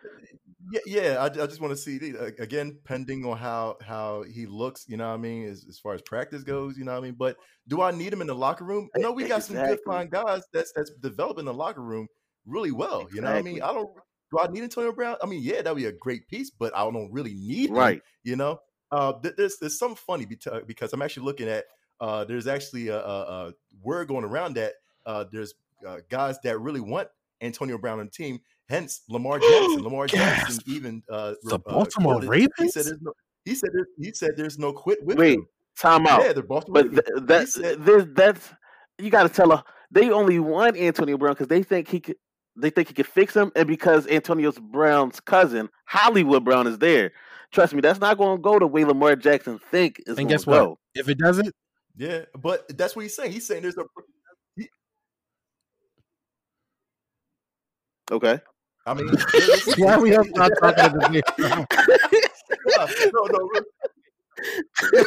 [0.70, 1.16] Yeah, yeah.
[1.18, 4.84] I, I just want to see uh, again, pending on how how he looks.
[4.88, 6.76] You know what I mean, as, as far as practice goes.
[6.78, 7.16] You know what I mean.
[7.18, 8.88] But do I need him in the locker room?
[8.96, 9.84] No, we got some good Exactly.
[9.92, 12.06] fine guys that's that's developing the locker room
[12.46, 13.08] really well.
[13.12, 13.62] You know what I mean.
[13.62, 13.90] I don't.
[14.30, 15.16] Do I need Antonio Brown?
[15.22, 17.76] I mean, yeah, that'd be a great piece, but I don't really need him.
[17.76, 18.00] Right.
[18.24, 20.26] You know, uh, there's there's something funny
[20.66, 21.64] because I'm actually looking at.
[22.00, 24.72] Uh, there's actually a, a, a word going around that
[25.06, 25.54] uh, there's
[25.86, 27.08] uh, guys that really want
[27.40, 28.40] Antonio Brown on the team.
[28.72, 29.82] Hence, Lamar Jackson.
[29.84, 30.68] Lamar Jackson Gasp.
[30.68, 33.12] even uh, The uh, Baltimore quoted- He said there's no.
[33.44, 35.46] He said he said there's no quit with Wait, him.
[35.78, 36.22] time out.
[36.22, 36.84] Yeah, the Baltimore.
[36.84, 37.04] But Ravens.
[37.06, 38.48] th- He that said there's that's
[38.98, 42.16] you got to tell her they only want Antonio Brown because they think he could.
[42.56, 47.12] They think he could fix him, and because Antonio Brown's cousin Hollywood Brown is there.
[47.50, 50.28] Trust me, that's not going to go the way Lamar Jackson think is And going
[50.28, 50.58] guess to what?
[50.58, 50.78] go.
[50.94, 51.52] If it doesn't,
[51.96, 53.32] yeah, but that's what he's saying.
[53.32, 53.84] He's saying there's a.
[54.56, 54.68] he-
[58.10, 58.38] Okay.
[58.86, 61.66] I mean, this why we have not talking at the same time?
[62.68, 63.48] Yeah, no, no,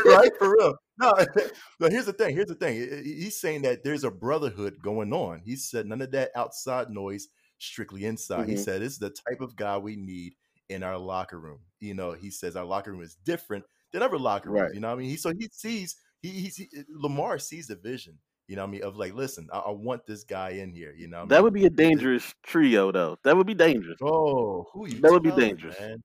[0.05, 0.75] right for real.
[0.97, 1.13] No,
[1.79, 2.35] but here's the thing.
[2.35, 2.75] Here's the thing.
[2.75, 5.41] He- he- He's saying that there's a brotherhood going on.
[5.43, 8.47] He said none of that outside noise, strictly inside.
[8.47, 8.59] He Mhm.
[8.63, 10.35] said this is the type of guy we need
[10.69, 11.59] in our locker room.
[11.81, 14.61] You know, he says our locker room is different than other locker rooms.
[14.61, 14.73] Right.
[14.73, 17.75] You know, what I mean, he so he sees he, he's he, Lamar sees the
[17.75, 18.17] vision.
[18.47, 20.93] You know, what I mean, of like, listen, I, I want this guy in here.
[20.95, 21.43] You know, I That mean?
[21.43, 23.17] would be a dangerous trio, though.
[23.23, 23.99] That would be dangerous.
[24.01, 25.77] Oh, who you That would be dangerous.
[25.79, 26.03] man?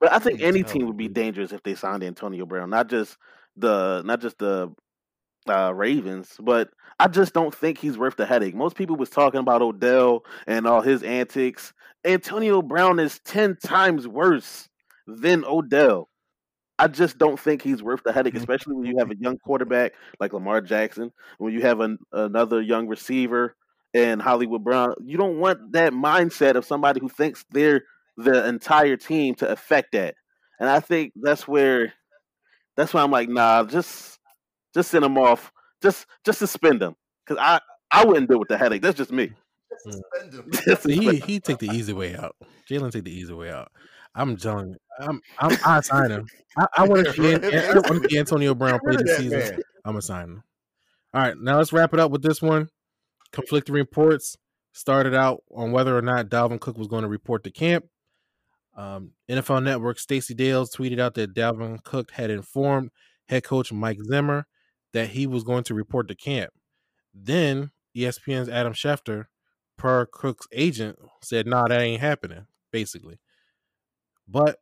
[0.00, 3.16] But I think any team would be dangerous if they signed Antonio Brown, not just
[3.56, 4.72] the not just the
[5.48, 8.54] uh, Ravens, but I just don't think he's worth the headache.
[8.54, 11.72] Most people was talking about Odell and all his antics.
[12.04, 14.68] Antonio Brown is ten times worse
[15.06, 16.08] than Odell.
[16.82, 18.38] I just don't think he's worth the headache, Mhm.
[18.38, 22.60] especially when you have a young quarterback like Lamar Jackson, when you have an, another
[22.60, 23.54] young receiver
[23.94, 24.94] and Hollywood Brown.
[25.04, 27.82] You don't want that mindset of somebody who thinks they're
[28.16, 30.16] the entire team to affect that.
[30.58, 31.92] And I think that's where
[32.76, 34.18] that's why I'm like, nah, just
[34.74, 35.52] just send them off.
[35.82, 36.96] Just just suspend them.
[37.26, 37.60] Cause I
[37.92, 38.82] I wouldn't deal with the headache.
[38.82, 39.32] That's just me.
[39.78, 40.50] Suspend him.
[40.66, 42.36] Just See, he he take the easy way out.
[42.70, 43.72] Jalen take the easy way out.
[44.14, 46.26] I'm telling you, I'm, I'm I sign him.
[46.58, 49.38] I, I want to see I want to see Antonio Brown play this season.
[49.38, 49.60] man.
[49.84, 50.42] I'm gonna sign him.
[51.14, 52.68] All right, now let's wrap it up with this one.
[53.32, 54.36] Conflicting reports
[54.72, 57.84] started out on whether or not Dalvin Cook was going to report to camp.
[58.74, 62.90] Um, NFL Network Stacey Dales tweeted out that Dalvin Cook had informed
[63.28, 64.46] head coach Mike Zimmer
[64.92, 66.52] that he was going to report to camp.
[67.14, 69.26] Then ESPN's Adam Schefter,
[69.76, 73.18] per Cook's agent, said, "Nah, that ain't happening." Basically,
[74.28, 74.60] but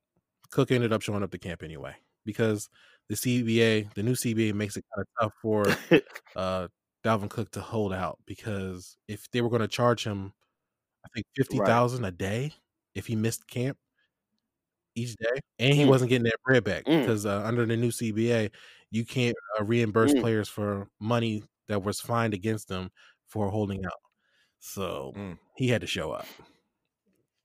[0.50, 1.94] Cook ended up showing up to camp anyway
[2.24, 2.68] because
[3.08, 5.64] the CBA, the new CBA, makes it kind of tough for
[6.36, 6.68] uh,
[7.04, 10.32] Dalvin Cook to hold out because if they were going to charge him,
[11.04, 12.52] I think fifty thousand a day
[12.94, 13.78] if he missed camp
[14.94, 15.88] each day, and he Mm.
[15.88, 17.00] wasn't getting that bread back Mm.
[17.00, 18.50] because uh, under the new CBA,
[18.90, 20.20] you can't uh, reimburse Mm.
[20.20, 22.90] players for money that was fined against them
[23.28, 23.92] for holding out.
[24.60, 25.38] So Mm.
[25.56, 26.26] he had to show up.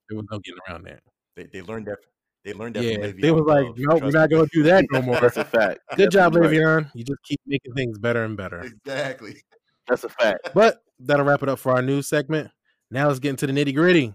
[0.09, 1.03] There was no getting around that.
[1.35, 1.97] They, they learned that.
[2.43, 2.83] They learned that.
[2.83, 5.19] Yeah, from they were like, Bell, no, we're not going to do that no more.
[5.19, 5.79] That's a fact.
[5.97, 6.83] Good job, Definitely right.
[6.83, 6.91] Le'Veon.
[6.93, 8.61] You just keep making things better and better.
[8.61, 9.41] Exactly.
[9.87, 10.51] That's a fact.
[10.53, 12.51] But that'll wrap it up for our news segment.
[12.91, 14.13] Now let's get into the nitty gritty.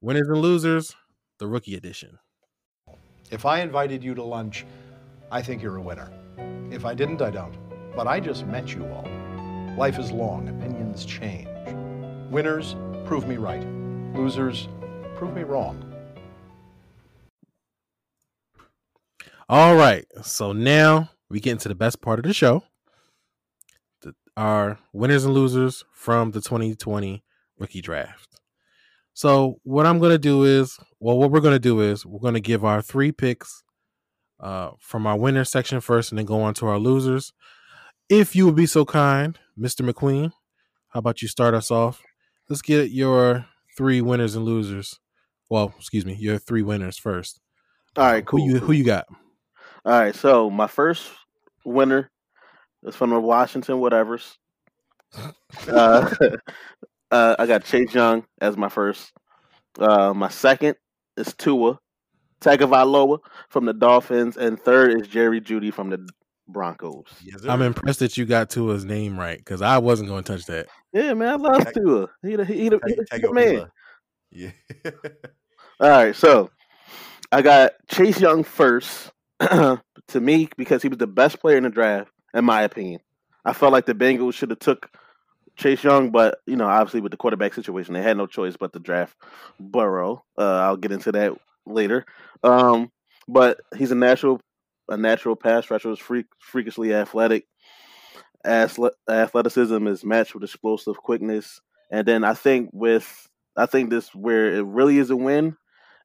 [0.00, 0.94] Winners and losers,
[1.38, 2.18] the rookie edition.
[3.30, 4.64] If I invited you to lunch,
[5.30, 6.10] I think you're a winner.
[6.70, 7.56] If I didn't, I don't.
[7.96, 9.08] But I just met you all.
[9.76, 11.48] Life is long, opinions change.
[12.30, 13.66] Winners, prove me right.
[14.14, 14.68] Losers,
[15.16, 15.93] prove me wrong.
[19.48, 20.06] All right.
[20.22, 22.62] So now we get into the best part of the show.
[24.02, 27.22] The, our winners and losers from the 2020
[27.58, 28.40] rookie draft.
[29.12, 32.64] So what I'm gonna do is, well, what we're gonna do is we're gonna give
[32.64, 33.62] our three picks
[34.40, 37.32] uh, from our winner section first, and then go on to our losers.
[38.08, 39.88] If you would be so kind, Mr.
[39.88, 40.32] McQueen,
[40.88, 42.02] how about you start us off?
[42.48, 44.98] Let's get your three winners and losers.
[45.48, 47.40] Well, excuse me, your three winners first.
[47.96, 48.40] All right, cool.
[48.40, 49.06] Who you who you got?
[49.84, 51.10] All right, so my first
[51.64, 52.10] winner
[52.84, 54.36] is from the Washington whatevers.
[55.68, 56.10] Uh,
[57.12, 59.12] uh, I got Chase Young as my first.
[59.78, 60.74] Uh, my second
[61.16, 61.78] is Tua
[62.40, 63.18] Tagovailoa
[63.48, 66.08] from the Dolphins, and third is Jerry Jeudy from the
[66.48, 67.06] Broncos.
[67.22, 70.46] Yes, I'm impressed that you got Tua's name right because I wasn't going to touch
[70.46, 70.66] that.
[70.92, 72.08] Yeah, man, I love Tag- Tua.
[72.22, 73.70] He the, he the, he the, he the man.
[74.30, 74.50] Yeah.
[75.80, 76.50] All right, so
[77.32, 79.12] I got Chase Young first
[80.08, 83.00] to me because he was the best player in the draft, in my opinion.
[83.44, 84.90] I felt like the Bengals should have took
[85.56, 88.72] Chase Young, but you know, obviously with the quarterback situation, they had no choice but
[88.72, 89.16] to draft
[89.60, 90.24] Burrow.
[90.38, 91.32] Uh, I'll get into that
[91.66, 92.04] later.
[92.42, 92.90] Um,
[93.28, 94.40] but he's a natural,
[94.88, 95.90] a natural pass rusher.
[95.90, 97.46] Is freak, freakishly athletic.
[98.44, 104.14] Athle- athleticism is matched with explosive quickness, and then I think with I think this
[104.14, 105.56] where it really is a win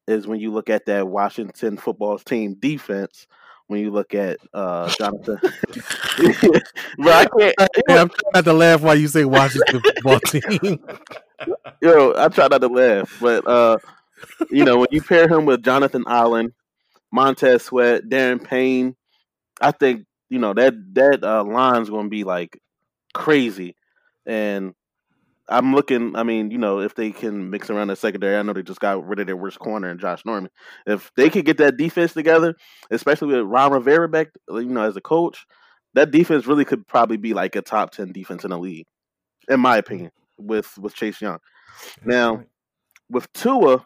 [0.06, 3.26] is when you look at that Washington football team defense.
[3.66, 5.38] When you look at uh, Jonathan,
[6.98, 7.54] but I can't.
[7.86, 10.80] Hey, I'm trying not to laugh while you say Washington football team.
[11.80, 13.78] Yo, I try not to laugh, but uh,
[14.50, 16.52] you know when you pair him with Jonathan Allen,
[17.12, 18.96] Montez Sweat, Daron Payne,
[19.60, 22.60] I think you know that that uh, line's going to be like
[23.14, 23.76] crazy,
[24.26, 24.74] and
[25.50, 26.14] I'm looking.
[26.16, 28.80] I mean, you know, if they can mix around the secondary, I know they just
[28.80, 30.50] got rid of their worst corner and Josh Norman.
[30.86, 32.54] If they could get that defense together,
[32.90, 35.44] especially with Ron Rivera back, you know, as a coach,
[35.94, 38.86] that defense really could probably be like a top ten defense in the league,
[39.48, 40.12] in my opinion.
[40.38, 41.38] With with Chase Young,
[42.04, 42.44] now
[43.10, 43.84] with Tua,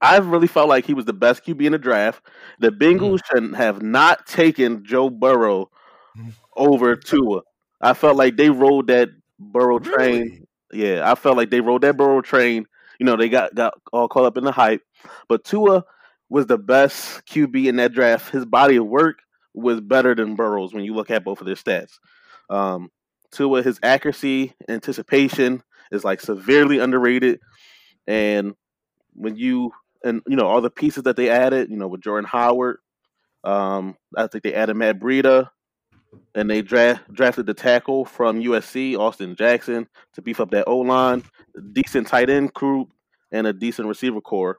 [0.00, 2.26] I've really felt like he was the best QB in the draft.
[2.58, 5.70] The Bengals should have not taken Joe Burrow
[6.18, 6.32] Mm.
[6.56, 7.40] over Tua.
[7.80, 9.08] I felt like they rolled that
[9.50, 10.22] Burrow train.
[10.22, 10.42] Really?
[10.72, 12.66] Yeah, I felt like they rode that Burrow train.
[12.98, 14.82] You know, they got got all caught up in the hype,
[15.28, 15.84] but Tua
[16.28, 18.32] was the best QB in that draft.
[18.32, 19.18] His body of work
[19.54, 21.98] was better than Burrow's when you look at both of their stats.
[22.48, 22.90] Um,
[23.32, 27.40] Tua, his accuracy, anticipation is like severely underrated,
[28.06, 28.54] and
[29.14, 29.72] when you
[30.04, 32.78] and you know all the pieces that they added, you know, with Jordan Howard,
[33.44, 35.48] um, I think they added Matt Breida,
[36.34, 40.78] and they draft drafted the tackle from USC, Austin Jackson, to beef up that O
[40.78, 41.22] line,
[41.72, 42.88] decent tight end crew,
[43.30, 44.58] and a decent receiver core.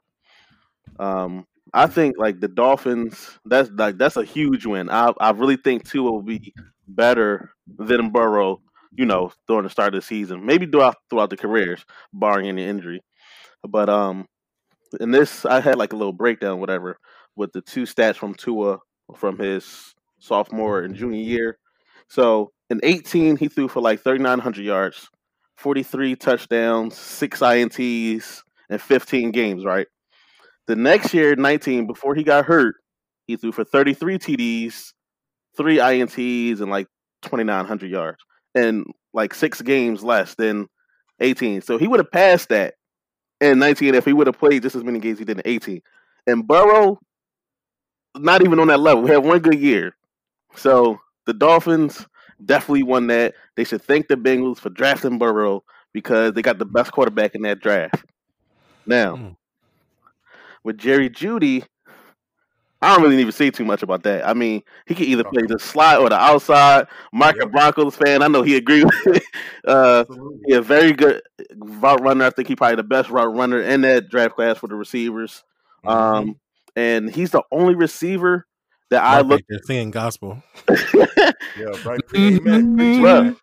[0.98, 4.90] Um, I think like the Dolphins, that's like that's a huge win.
[4.90, 6.54] I I really think Tua will be
[6.86, 8.60] better than Burrow.
[8.96, 12.64] You know, during the start of the season, maybe throughout throughout the careers, barring any
[12.64, 13.00] injury.
[13.68, 14.26] But um,
[15.00, 16.98] in this, I had like a little breakdown, whatever,
[17.34, 18.78] with the two stats from Tua
[19.16, 19.93] from his
[20.24, 21.58] sophomore and junior year.
[22.08, 25.08] So in 18, he threw for like 3,900 yards,
[25.56, 29.86] 43 touchdowns, six INTs, and 15 games, right?
[30.66, 32.76] The next year, 19, before he got hurt,
[33.26, 34.92] he threw for 33 TDs,
[35.56, 36.86] three INTs, and like
[37.22, 38.18] 2,900 yards,
[38.54, 40.66] and like six games less than
[41.20, 41.60] 18.
[41.60, 42.74] So he would have passed that
[43.40, 45.80] in 19 if he would have played just as many games he did in 18.
[46.26, 46.98] And Burrow,
[48.16, 49.04] not even on that level.
[49.04, 49.94] He had one good year.
[50.54, 52.06] So the Dolphins
[52.44, 53.34] definitely won that.
[53.56, 57.42] They should thank the Bengals for drafting Burrow because they got the best quarterback in
[57.42, 58.04] that draft.
[58.86, 59.36] Now, Mm.
[60.64, 61.64] with Jerry Jeudy,
[62.82, 64.28] I don't really need to say too much about that.
[64.28, 66.86] I mean, he can either play the slot or the outside.
[67.14, 67.50] Mark, a Yep.
[67.52, 68.84] Broncos fan, I know he agrees.
[68.84, 69.22] with it.
[69.66, 70.40] Uh, Absolutely.
[70.48, 71.22] yeah, very good
[71.56, 72.26] route runner.
[72.26, 75.42] I think he probably the best route runner in that draft class for the receivers.
[75.86, 75.88] Mm-hmm.
[75.88, 76.40] Um,
[76.76, 78.46] and he's the only receiver
[78.94, 80.42] that I look, back there singing gospel.
[81.56, 82.00] Yeah, right.
[82.06, 82.76] Pre- amen.
[82.76, 83.24] Preach it, Bruh.
[83.24, 83.36] man.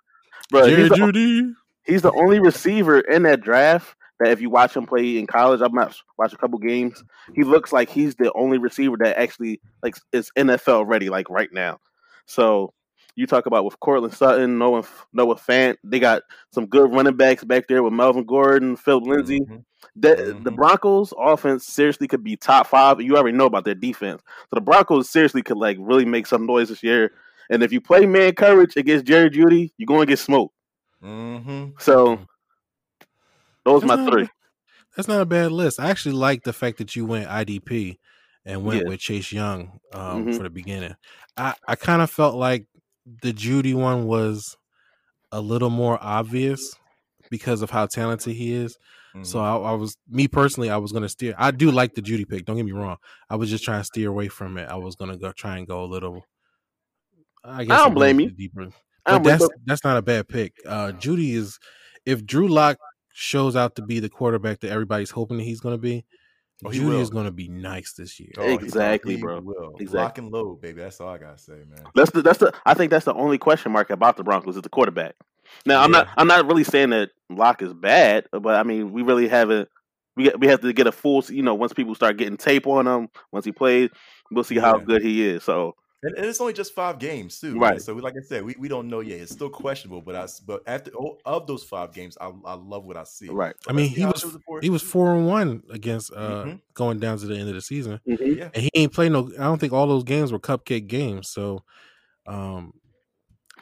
[0.50, 0.66] bro.
[0.66, 5.18] He's the, he's the only receiver in that draft that if you watch him play
[5.18, 7.02] in college, I've not watched a couple games.
[7.34, 11.50] He looks like he's the only receiver that actually like is NFL ready, like right
[11.54, 11.80] now.
[12.26, 12.74] So
[13.16, 14.84] you talk about with Courtland Sutton, Noah
[15.14, 19.40] Noah Fant, they got some good running backs back there with Melvin Gordon, Phillip Lindsay.
[19.40, 19.64] Mhm.
[19.96, 20.56] The, the Mhm.
[20.56, 23.02] Broncos offense seriously could be top five.
[23.02, 24.22] You already know about their defense.
[24.26, 27.12] So the Broncos seriously could like really make some noise this year.
[27.50, 30.56] And if you play man coverage against Jerry Jeudy, you're going to get smoked.
[31.04, 31.74] Mhm.
[31.82, 32.20] So
[33.66, 34.30] those That's my not- three.
[34.96, 35.80] That's not a bad list.
[35.80, 37.98] I actually like the fact that you went IDP
[38.46, 38.90] and went Yeah.
[38.90, 40.38] with Chase Young um, Mhm.
[40.38, 40.96] for the beginning.
[41.38, 42.66] I, I kind of felt like
[43.24, 44.58] the Jeudy one was
[45.32, 46.76] a little more obvious
[47.30, 48.78] because of how talented he is.
[49.24, 49.44] So Mhm.
[49.44, 51.34] I, I was me personally, I was gonna steer.
[51.38, 52.46] I do like the Jeudy pick.
[52.46, 52.98] Don't get me wrong.
[53.30, 54.70] I was just trying to steer away from it.
[54.70, 56.24] I was gonna go try and go a little.
[57.44, 58.30] I guess don't blame you.
[58.32, 58.70] Deeper.
[59.06, 60.54] I don't But that's blame- that's not a bad pick.
[60.66, 61.58] Uh, Jeudy is
[62.06, 62.78] if Drew Lock
[63.14, 66.06] shows out to be the quarterback that everybody's hoping that he's going to be,
[66.64, 67.02] Oh, Jeudy will.
[67.02, 68.30] is going to be nice this year.
[68.38, 69.40] Oh, Exactly, he bro.
[69.42, 69.76] Will.
[69.80, 70.00] Exactly.
[70.00, 70.82] Lock and load, baby.
[70.82, 71.84] That's all I gotta say, man.
[71.96, 74.62] That's the that's the I think that's the only question mark about the Broncos is
[74.62, 75.16] the quarterback.
[75.66, 79.02] Now I'm not I'm not really saying that Lock is bad, but I mean we
[79.04, 79.70] really haven't
[80.16, 82.68] we get, we have to get a full you know once people start getting tape
[82.68, 83.90] on him once he plays
[84.32, 84.84] we'll see how Yeah.
[84.86, 85.44] good he is.
[85.44, 87.60] So And, and it's only just five games too, man.
[87.60, 87.82] Right.
[87.82, 89.20] So, we, like I said, we, we don't know yet.
[89.20, 92.86] It's still questionable, but I but after oh, of those five games, I, I love
[92.86, 93.30] what I see.
[93.30, 96.12] right, So I mean, he was it goes for- he was four and one against
[96.12, 96.62] uh Mhm.
[96.74, 98.36] going down to the end of the season, Mhm.
[98.38, 98.50] yeah.
[98.54, 99.30] and he ain't played no.
[99.38, 101.30] I don't think all those games were cupcake games.
[101.30, 101.64] So,
[102.26, 102.74] um,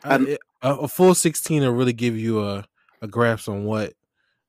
[0.04, 2.66] I- And- it- a, a full sixteen will really give you a
[3.02, 3.94] a grasp on what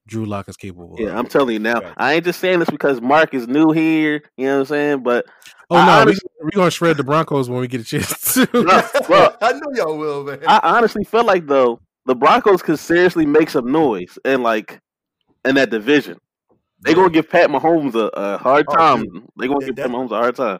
[0.09, 0.97] Drew Lock is capable.
[0.99, 1.17] yeah of.
[1.17, 1.95] I'm telling you now Right.
[1.97, 5.03] I ain't just saying this because Mark is new here you know what I'm saying
[5.03, 5.27] but
[5.73, 8.35] Oh I no, honestly- we we gonna shred the Broncos when we get a chance
[8.35, 8.49] to.
[8.53, 10.41] No, well, I know y'all will, man.
[10.49, 14.81] I honestly feel like though the Broncos could seriously make some noise and like
[15.45, 16.19] in that division.
[16.83, 19.03] They gonna give Pat Mahomes a, a hard Oh, time.
[19.05, 19.23] dude.
[19.39, 20.59] they gonna Yeah, give that- Pat Mahomes a hard time.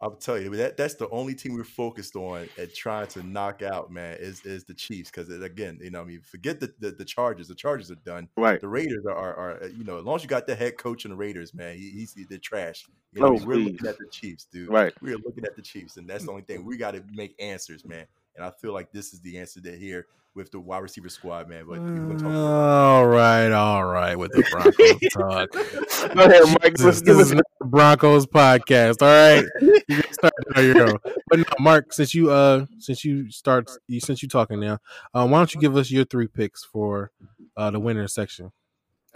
[0.00, 3.62] I'll tell you that that's the only team we're focused on at trying to knock
[3.62, 4.16] out, man.
[4.20, 7.48] Is is the Chiefs because again, you know, I mean, forget the, the the Chargers.
[7.48, 8.28] The Chargers are done.
[8.36, 8.60] Right.
[8.60, 11.04] The Raiders are, are, are you know, as long as you got the head coach
[11.04, 12.86] and the Raiders, man, he, he's they're trash.
[13.12, 14.68] You know, Oh, I mean, we're looking at the Chiefs, dude.
[14.68, 14.92] Right.
[15.02, 17.34] We are looking at the Chiefs, and that's the only thing we got to make
[17.40, 18.06] answers, man.
[18.38, 21.48] And I feel like this is the answer that here with the wide receiver squad,
[21.48, 21.64] man.
[21.66, 21.78] But
[22.18, 25.50] talk about all right, all right, with the Broncos talk.
[26.14, 26.78] Go ahead, Mike.
[26.78, 29.02] Let's This, this is not the Broncos podcast.
[29.02, 30.98] All right, you can start there you go.
[31.28, 34.78] But no, Mark, since you uh, since you start, you since you talking now,
[35.12, 37.10] uh, why don't you give us your three picks for
[37.56, 38.52] uh the winner section?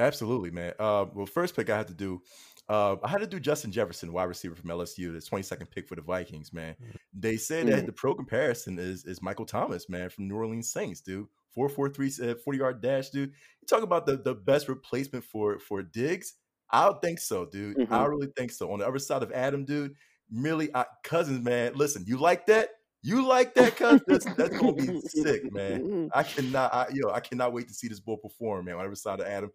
[0.01, 0.73] Absolutely, man.
[0.81, 2.23] Uh, well, first pick I have to do,
[2.68, 5.94] uh, I had to do Justin Jefferson, wide receiver from LSU, the 22nd pick for
[5.96, 6.75] the Vikings, man.
[7.12, 7.87] They said that Mm.
[7.87, 11.27] the pro comparison is is Michael Thomas, man, from New Orleans Saints, dude.
[11.55, 13.29] 443 uh, 40 yard dash, dude.
[13.61, 16.35] You talk about the, the best replacement for for Diggs.
[16.70, 17.79] I don't think so, dude.
[17.79, 18.09] I Mhm.
[18.09, 18.72] really think so.
[18.72, 19.94] On the other side of Adam, dude,
[20.31, 21.75] merely I, cousins, man.
[21.75, 22.70] Listen, you like that?
[23.03, 24.01] You like that, cuz?
[24.07, 26.09] That's, that's gonna be sick, man.
[26.14, 28.77] I cannot, I, yo, I cannot wait to see this boy perform, man.
[28.77, 29.51] On every side of Adam,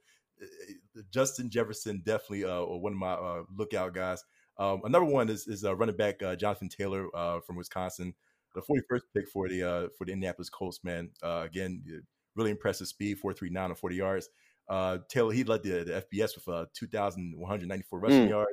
[1.11, 4.23] Justin Jefferson definitely uh one of my uh lookout guys.
[4.57, 8.13] Um, another one is is uh, running back uh, Jonathan Taylor uh from Wisconsin,
[8.55, 11.11] the 41st pick for the uh for the Indianapolis Colts, man.
[11.21, 11.99] Uh, again, uh,
[12.35, 14.29] really impressive speed, 4.39 on 40 yards.
[14.69, 18.29] Uh, Taylor he led the, the FBS with uh 2,194 rushing Mm.
[18.29, 18.51] yards,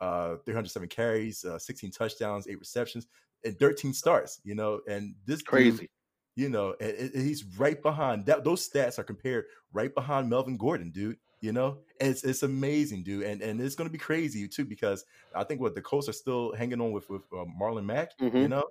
[0.00, 3.06] uh 307 carries, uh, 16 touchdowns, eight receptions,
[3.44, 4.40] and 13 starts.
[4.44, 5.90] You know, and this dude, Crazy.
[6.36, 8.44] You know, and, and he's right behind that.
[8.44, 11.18] Those stats are compared right behind Melvin Gordon, dude.
[11.40, 15.04] You know, and it's it's amazing, dude, and and it's gonna be crazy too because
[15.34, 18.12] I think what the Colts are still hanging on with with uh, Marlon Mack.
[18.20, 18.48] You Mhm.
[18.48, 18.64] know,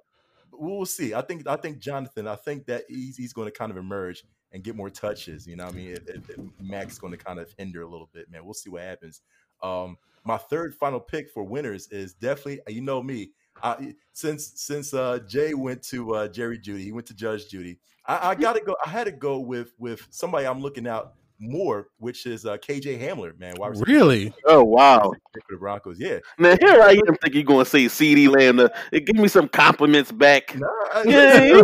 [0.51, 1.13] we'll see.
[1.13, 2.27] I think I think Jonathan.
[2.27, 5.45] I think that he's he's going to kind of emerge and get more touches.
[5.45, 8.09] You know, I mean, if, if, if Mack's going to kind of hinder a little
[8.13, 8.43] bit, man.
[8.45, 9.21] We'll see what happens.
[9.61, 13.31] Um, my third final pick for winners is definitely you know me.
[13.63, 17.79] I, since since uh, Jay went to uh, Jerry Jeudy, he went to Judge Judy.
[18.05, 18.75] I, I gotta go.
[18.85, 22.99] I had to go with with somebody I'm looking out more, which is uh, KJ
[23.01, 23.55] Hamler, man.
[23.57, 24.33] wide receiver Really?
[24.45, 25.11] Oh wow.
[25.33, 25.99] for the Broncos.
[25.99, 28.57] Yeah, Now here I am thinking you're gonna say CeeDee Lamb.
[28.57, 30.55] To, eh, give me some compliments back.
[30.57, 31.61] Nah, I- Yeah.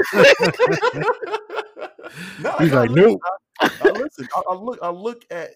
[2.40, 2.96] no, I like, listen.
[2.96, 3.22] nope.
[3.62, 4.28] I, I listen.
[4.36, 4.80] I, I look.
[4.82, 5.52] I look at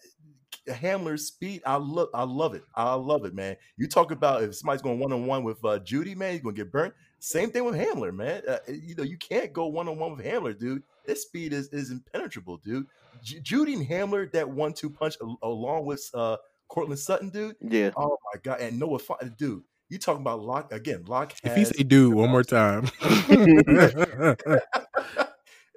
[0.68, 1.62] Hamler's speed.
[1.66, 2.10] I look.
[2.14, 2.64] I love it.
[2.76, 3.56] I love it, man.
[3.78, 6.56] You talk about if somebody's going one on one with uh, Jeudy, man, he's gonna
[6.56, 6.94] get burnt.
[7.20, 8.42] Same thing with Hamler, man.
[8.48, 10.84] Uh, you know, you can't go one on one with Hamler, dude.
[11.06, 12.88] This speed is is impenetrable, dude.
[13.24, 16.38] Ju- Jeudy and Hamler, that one-two punch, al- along with uh,
[16.68, 17.56] Courtland Sutton, dude.
[17.62, 17.92] Yeah.
[17.96, 18.60] Oh my god!
[18.62, 21.06] And Noah, Fant, dude, You talking about Lock again?
[21.08, 21.34] Lock.
[21.44, 22.90] If he say "dude" one more time,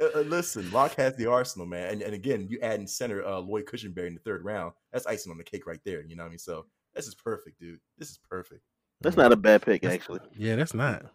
[0.00, 1.92] Uh, uh, listen, Lock has the arsenal, man.
[1.92, 4.72] And, and again, you add in center uh, Lloyd Cushenberry in the third round.
[4.92, 6.02] That's icing on the cake right there.
[6.02, 6.38] You know what I mean?
[6.38, 7.80] So this is perfect, dude.
[7.98, 8.62] This is perfect.
[9.00, 10.20] That's not a bad pick, actually.
[10.36, 11.06] yeah, that's not.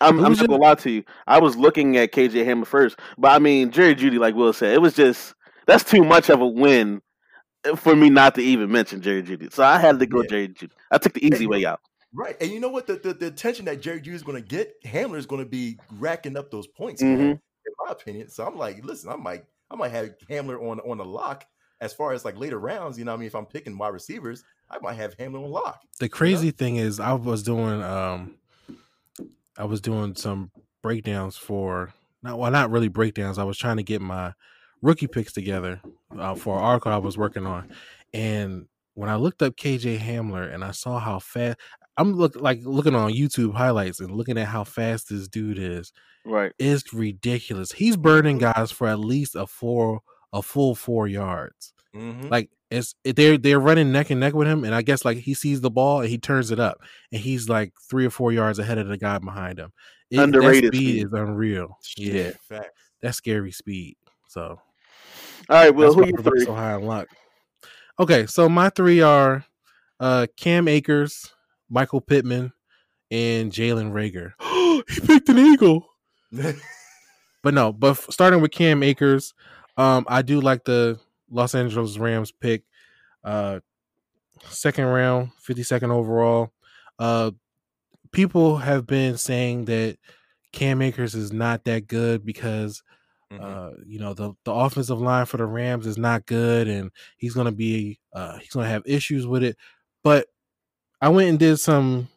[0.00, 1.04] I'm, Who I'm was not gonna lie to you.
[1.26, 4.74] I was looking at KJ Hamler first, but I mean Jerry Jeudy, like Will said,
[4.74, 5.34] it was just
[5.66, 7.00] that's too much of a win
[7.76, 9.52] for me not to even mention Jerry Jeudy.
[9.52, 10.28] So I had to go Yeah.
[10.28, 10.72] Jerry Jeudy.
[10.90, 11.80] I took the easy way out.
[12.12, 12.36] Right.
[12.40, 12.88] And you know what?
[12.88, 15.48] The the, the attention that Jerry Jeudy is going to get, Hamler is going to
[15.48, 17.38] be racking up those points, Mhm.
[17.84, 18.28] My opinion.
[18.28, 21.46] So I'm like, listen, I might I might have Hamler on on the lock
[21.80, 22.98] as far as like later rounds.
[22.98, 23.26] You know what I mean?
[23.26, 25.82] If I'm picking wide receivers, I might have Hamler on lock.
[26.00, 28.36] The crazy thing is, I was doing um,
[29.56, 30.50] I was doing some
[30.82, 33.38] breakdowns for not well, not really breakdowns.
[33.38, 34.32] I was trying to get my
[34.82, 35.80] rookie picks together
[36.18, 37.70] uh, for an article I was working on,
[38.12, 41.58] and when I looked up KJ Hamler and I saw how fast
[41.96, 45.92] I'm look like looking on YouTube highlights and looking at how fast this dude is,
[46.26, 46.52] Right.
[46.58, 47.72] it's ridiculous.
[47.72, 50.00] He's burning guys for at least a four,
[50.32, 51.72] a full four yards.
[51.94, 52.30] Mhm.
[52.30, 55.34] Like it's they're they're running neck and neck with him, and I guess like he
[55.34, 56.78] sees the ball and he turns it up,
[57.12, 59.72] and he's like three or four yards ahead of the guy behind him.
[60.10, 61.06] It, Underrated that speed, speed.
[61.06, 61.78] is unreal.
[61.96, 62.68] Yeah, Facts.
[63.02, 63.96] that's scary speed.
[64.28, 64.60] So
[65.48, 66.46] All right, well, who why you everybody's three?
[66.46, 67.08] so high on luck.
[68.00, 69.44] Okay, so my three are
[70.00, 71.32] uh Cam Akers,
[71.70, 72.52] Michael Pittman,
[73.10, 74.32] and Jalen Reagor.
[74.90, 75.86] he picked an eagle.
[77.42, 79.34] But no, but starting with Cam Akers,
[79.76, 80.98] um, I do like the
[81.30, 82.62] Los Angeles Rams pick.
[83.22, 83.60] Uh,
[84.48, 86.52] second round, fifty second overall.
[86.98, 87.32] Uh,
[88.12, 89.98] people have been saying that
[90.52, 92.82] Cam Akers is not that good because
[93.32, 93.40] Mhm.
[93.42, 97.34] uh, you know the the offensive line for the Rams is not good, and he's
[97.34, 99.56] gonna be uh, he's gonna have issues with it.
[100.02, 100.28] But
[101.00, 102.08] I went and did some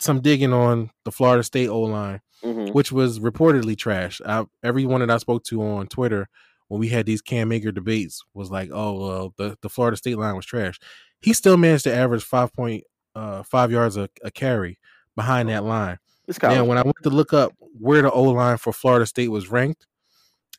[0.00, 4.20] some digging on the Florida State O line hmm which was reportedly trash.
[4.26, 6.28] I, everyone that I spoke to on Twitter
[6.68, 10.18] when we had these Cam Akers debates was like, "Oh, well, the, the Florida State
[10.18, 10.78] line was trash."
[11.20, 12.84] He still managed to average five point
[13.14, 14.78] uh, five yards a, a carry
[15.16, 15.98] behind that line.
[16.26, 19.06] It's kind Now, when I went to look up where the O line for Florida
[19.06, 19.86] State was ranked,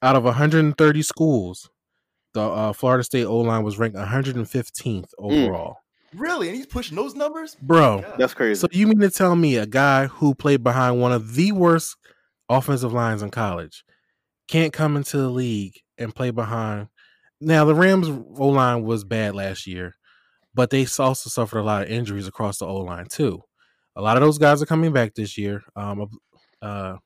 [0.02, 1.70] out of 130 schools,
[2.34, 5.78] the uh, Florida State O line was ranked 115th overall.
[6.18, 6.48] Really?
[6.48, 7.56] And he's pushing those numbers?
[7.62, 8.14] Bro, God.
[8.18, 8.60] that's crazy.
[8.60, 11.96] so you mean to tell me a guy who played behind one of the worst
[12.50, 13.84] offensive lines in college
[14.48, 16.88] can't come into the league and play behind?
[17.42, 19.96] Now the Rams O line was bad last year,
[20.54, 23.42] but they also suffered a lot of injuries across the O line too.
[23.96, 25.64] A lot of those guys are coming back this year.
[25.76, 26.10] Um,
[26.62, 26.98] uh,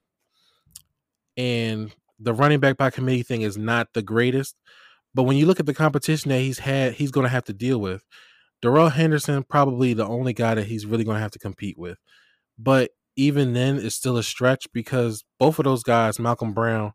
[1.38, 4.56] and the running back by committee thing is not the greatest.
[5.14, 7.54] But when you look at the competition that he's had, he's going to have to
[7.54, 8.04] deal with.
[8.62, 11.98] Darrell Henderson, probably the only guy that he's really going to have to compete with.
[12.58, 16.94] But even then, it's still a stretch because both of those guys, Malcolm Brown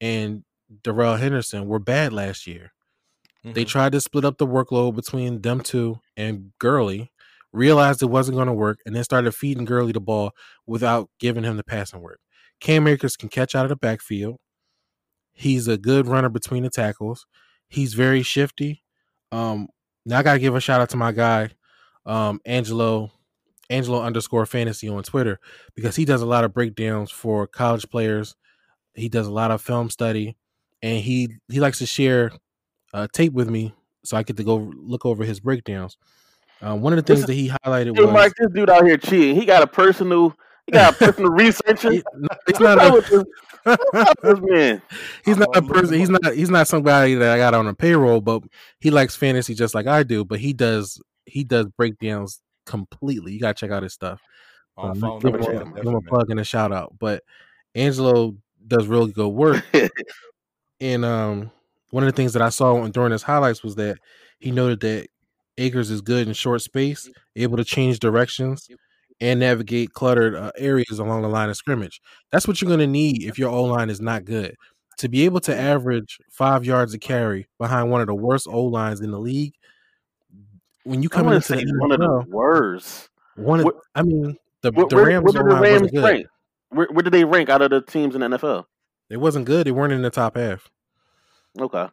[0.00, 0.44] and
[0.82, 2.72] Darrell Henderson, were bad last year.
[3.44, 3.68] They Mhm.
[3.68, 7.12] tried to split up the workload between them two and Gurley,
[7.52, 10.32] realized it wasn't going to work, and then started feeding Gurley the ball
[10.66, 12.20] without giving him the passing work.
[12.60, 14.38] Cam Akers can catch out of the backfield.
[15.32, 17.26] He's a good runner between the tackles.
[17.68, 18.82] He's very shifty.
[19.30, 19.68] Um,
[20.06, 21.50] now I gotta give a shout out to my guy,
[22.06, 23.10] um, Angelo,
[23.68, 25.38] Angelo underscore fantasy on Twitter
[25.74, 28.34] because he does a lot of breakdowns for college players.
[28.94, 30.36] He does a lot of film study,
[30.80, 32.30] and he he likes to share
[32.94, 33.74] uh, tape with me
[34.06, 35.96] so I get to go look over his breakdowns.
[36.62, 38.96] Um, one of the things that he highlighted Hey, was Mark, this dude out here
[38.96, 39.34] cheating.
[39.34, 40.34] He got a personal,
[40.64, 41.90] he got a personal researcher.
[41.92, 42.78] he- no, he's What's not
[43.12, 43.26] a,
[43.66, 44.82] with this, what's up with this man?
[45.24, 45.98] he's not a person.
[45.98, 46.34] He's not.
[46.34, 48.42] He's not somebody that I got on a payroll, but
[48.80, 50.24] he likes fantasy just like I do.
[50.24, 51.00] But he does.
[51.24, 53.32] He does breakdowns completely.
[53.32, 54.20] You gotta check out his stuff.
[54.76, 56.94] Oh, Um, give, him him a, Twitter, give him a plug and a shout out.
[56.98, 57.24] But
[57.74, 58.36] Angelo
[58.66, 59.64] does really good work.
[60.80, 61.50] And um,
[61.90, 63.98] one of the things that I saw during his highlights was that
[64.38, 65.08] he noted that
[65.58, 68.68] Akers is good in short space, able to change directions
[69.20, 72.00] and navigate cluttered uh, areas along the line of scrimmage.
[72.30, 74.54] That's what you're going to need if your O line is not good.
[74.98, 78.64] To be able to average five yards a carry behind one of the worst O
[78.64, 79.54] lines in the league,
[80.84, 83.08] when you come into to the one of the worst.
[83.34, 85.92] one of, What- I mean, the, Where, the where, Rams where O did the Rams
[85.92, 86.26] rank?
[86.70, 88.64] Where, where did they rank out of the teams in the NFL?
[89.10, 89.66] It wasn't good.
[89.66, 90.68] They weren't in the top half.
[91.60, 91.86] Okay.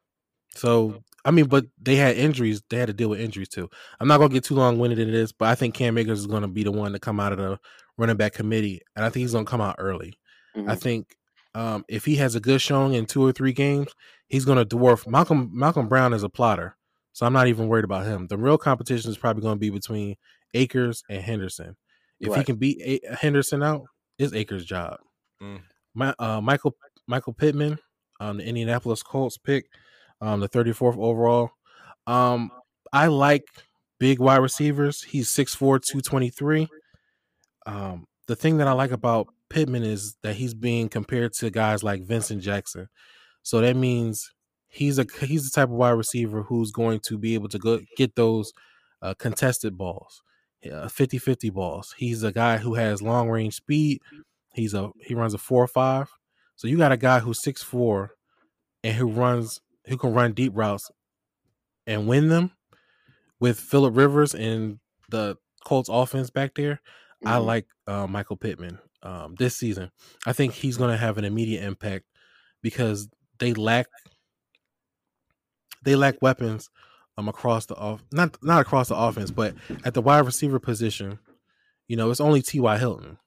[0.56, 2.62] So I mean, but they had injuries.
[2.70, 3.70] They had to deal with injuries too.
[4.00, 6.28] I'm not gonna get too long winded in this, but I think Cam Akers is
[6.28, 7.60] gonna be the one to come out of the
[7.98, 10.14] running back committee, and I think he's gonna come out early.
[10.56, 10.80] I Mhm.
[10.82, 11.16] think
[11.56, 13.90] um, if he has a good showing in two or three games,
[14.28, 15.52] he's gonna dwarf Malcolm.
[15.54, 16.76] Malcolm Brown is a plotter,
[17.14, 18.26] so I'm not even worried about him.
[18.28, 20.16] The real competition is probably gonna be between
[20.56, 21.76] Akers and Henderson.
[22.20, 23.84] If he can beat A- Henderson out,
[24.18, 24.98] it's Akers' job.
[25.42, 25.62] Mm.
[25.94, 26.76] My uh, Michael
[27.08, 27.78] Michael Pittman,
[28.20, 29.68] um, the Indianapolis Colts pick,
[30.22, 31.52] um, the 34th overall.
[32.08, 32.52] Um,
[32.92, 33.46] I like
[34.00, 35.02] big wide receivers.
[35.02, 36.68] He's 6'4", 223.
[37.66, 41.84] Um, the thing that I like about Pittman is that he's being compared to guys
[41.84, 42.88] like Vincent Jackson.
[43.44, 44.32] So that means
[44.68, 47.80] he's a he's the type of wide receiver who's going to be able to go
[47.96, 48.52] get those
[49.02, 50.24] uh, contested balls,
[50.66, 51.94] uh, 50-50 balls.
[51.98, 54.02] He's a guy who has long range speed.
[54.54, 56.10] He's a he runs a four or five.
[56.56, 58.12] So you got a guy who's six four
[58.84, 60.90] and who runs who can run deep routes
[61.86, 62.52] and win them
[63.40, 64.80] with Philip Rivers and
[65.10, 66.82] the Colts offense back there.
[67.26, 67.46] I Mhm.
[67.46, 69.92] like uh, Michael Pittman um, this season.
[70.26, 72.06] I think he's going to have an immediate impact
[72.62, 73.10] because
[73.40, 73.88] they lack
[75.84, 76.70] they lack weapons
[77.18, 81.20] um across the off not not across the offense, but at the wide receiver position.
[81.88, 82.78] You know, it's only T.Y.
[82.78, 83.18] Hilton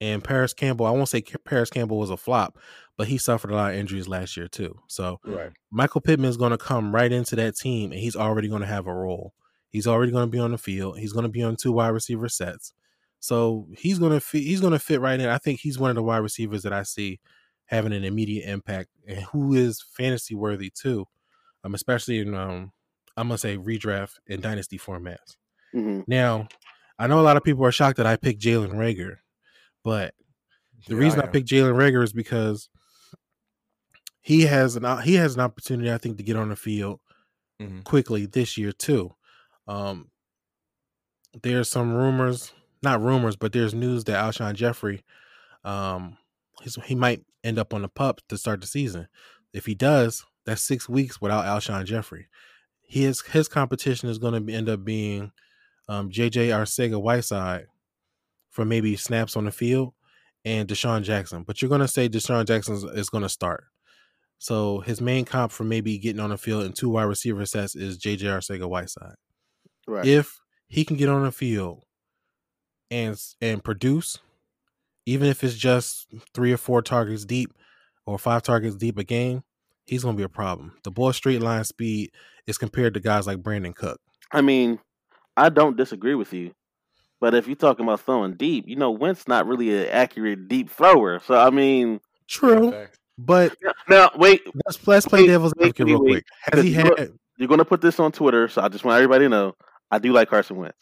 [0.00, 0.86] and Parris Campbell.
[0.86, 2.58] I won't say Parris Campbell was a flop,
[3.00, 4.78] but he suffered a lot of injuries last year too.
[4.88, 5.52] So Right.
[5.70, 8.66] Michael Pittman is going to come right into that team, and he's already going to
[8.66, 9.32] have a role.
[9.70, 10.98] He's already going to be on the field.
[10.98, 12.74] He's going to be on two wide receiver sets,
[13.18, 14.42] so he's going to fit.
[14.42, 15.30] He's going to fit right in.
[15.30, 17.20] I think he's one of the wide receivers that I see
[17.64, 21.06] having an immediate impact, and who is fantasy worthy too.
[21.64, 22.72] Um, especially in um,
[23.16, 25.36] I'm gonna say redraft and dynasty formats.
[25.74, 26.04] Mhm.
[26.06, 26.48] Now,
[26.98, 29.16] I know a lot of people are shocked that I picked Jalen Reagor,
[29.84, 30.14] but
[30.88, 31.32] the Yeah, reason I, am.
[31.32, 32.68] picked Jalen Reagor is because
[34.30, 37.00] he has an he has an opportunity, I think, to get on the field
[37.60, 37.82] Mhm.
[37.82, 39.12] quickly this year too.
[39.66, 40.10] Um,
[41.42, 45.04] there's some rumors, not rumors, but there's news that Alshon Jeffery,
[45.64, 46.16] um,
[46.62, 49.08] he's, he might end up on the pup to start the season.
[49.52, 52.28] If he does, that's six weeks without Alshon Jeffery.
[52.82, 55.32] His his competition is going to end up being
[55.88, 57.66] um, JJ Arcega Whiteside
[58.48, 59.92] for maybe snaps on the field
[60.44, 61.42] and DeSean Jackson.
[61.42, 63.64] But you're going to say DeSean Jackson is going to start.
[64.40, 67.76] So his main comp for maybe getting on the field in two wide receiver sets
[67.76, 69.16] is JJ Arcega Whiteside.
[69.86, 70.06] Right.
[70.06, 71.84] If he can get on the field
[72.90, 74.18] and and produce,
[75.04, 77.52] even if it's just three or four targets deep
[78.06, 79.42] or five targets deep a game,
[79.84, 80.72] he's going to be a problem.
[80.84, 82.10] The ball straight line speed
[82.46, 84.00] is compared to guys like Brandon Cook.
[84.32, 84.78] I mean,
[85.36, 86.52] I don't disagree with you.
[87.20, 90.70] But if you're talking about throwing deep, you know, Wentz not really an accurate deep
[90.70, 91.20] thrower.
[91.26, 92.99] So I mean, True, Fact.
[93.24, 93.56] But
[93.88, 96.24] now wait, let's let's play Wait, devil's advocate real wait, quick.
[96.52, 97.12] Has he had?
[97.36, 99.56] you're gonna put this on Twitter, so I just want everybody to know
[99.90, 100.76] I do like Carson Wentz.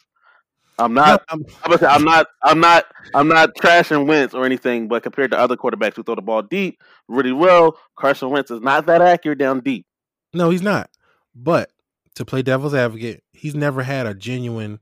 [0.77, 1.23] I'm not.
[1.29, 2.27] I'm, I'm not.
[2.41, 2.85] I'm not.
[3.13, 6.41] I'm not trashing Wentz or anything, but compared to other quarterbacks who throw the ball
[6.41, 9.85] deep really well, Carson Wentz is not that accurate down deep.
[10.33, 10.89] No, he's not.
[11.35, 11.71] But
[12.15, 14.79] to play devil's advocate, he's never had a genuine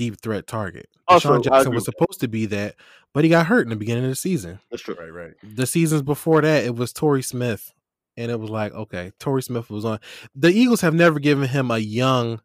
[0.00, 0.88] deep threat target.
[1.08, 2.74] Also, DeSean Jackson was with supposed to be that,
[3.12, 4.58] but he got hurt in the beginning of the season.
[4.70, 4.96] That's true.
[4.98, 5.12] Right.
[5.12, 5.32] Right.
[5.42, 7.72] The seasons before that, it was Torrey Smith,
[8.16, 9.98] and it was like, okay, Torrey Smith was on.
[10.34, 12.40] The Eagles have never given him a young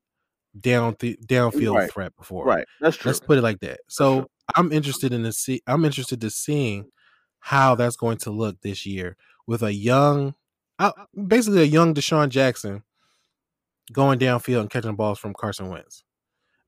[0.59, 1.91] down th- downfield Right.
[1.91, 2.45] threat before.
[2.45, 2.65] Right.
[2.81, 3.09] That's true.
[3.09, 3.79] Let's put it like that.
[3.87, 4.27] So.
[4.55, 5.63] I'm interested in the see.
[5.65, 6.91] I'm interested to seeing
[7.39, 10.35] how that's going to look this year with a young,
[10.77, 10.91] uh,
[11.27, 12.83] basically a young DeSean Jackson
[13.91, 16.03] going downfield and catching balls from Carson Wentz.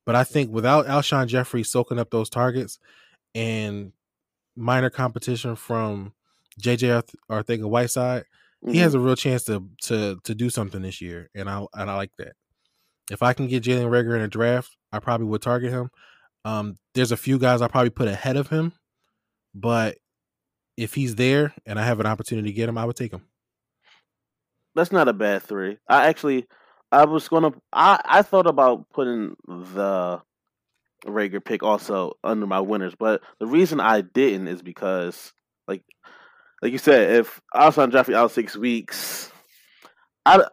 [0.08, 2.80] But I think without Alshon Jeffery soaking up those targets
[3.36, 3.92] and
[4.56, 6.14] minor competition from
[6.62, 8.24] JJ Arth- Arthega Whiteside,
[8.66, 8.96] he has Mhm.
[8.96, 12.12] a real chance to to to do something this year, and I and I like
[12.20, 12.38] that.
[13.12, 15.90] If I can get Jalen Reagor in a draft, I probably would target him.
[16.46, 18.72] Um, there's a few guys I probably put ahead of him,
[19.54, 19.98] but
[20.78, 23.28] if he's there and I have an opportunity to get him, I would take him.
[24.74, 25.78] That's not a bad three.
[25.90, 26.48] I actually,
[26.92, 27.52] I was gonna.
[27.74, 30.22] I I thought about putting the
[31.06, 35.34] Reagor pick also under my winners, but the reason I didn't is because,
[35.68, 35.84] like,
[36.62, 39.32] like you said, if Alshon Jeffery out six weeks,
[40.26, 40.46] I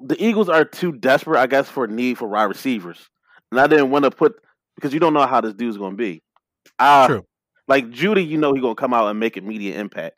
[0.00, 3.08] the Eagles are too desperate, I guess, for need for wide receivers,
[3.50, 4.34] and I didn't want to put
[4.74, 6.22] because you don't know how this dude's gonna be.
[6.78, 7.26] I, True.
[7.68, 10.16] Like Judy, you know he's gonna come out and make immediate impact.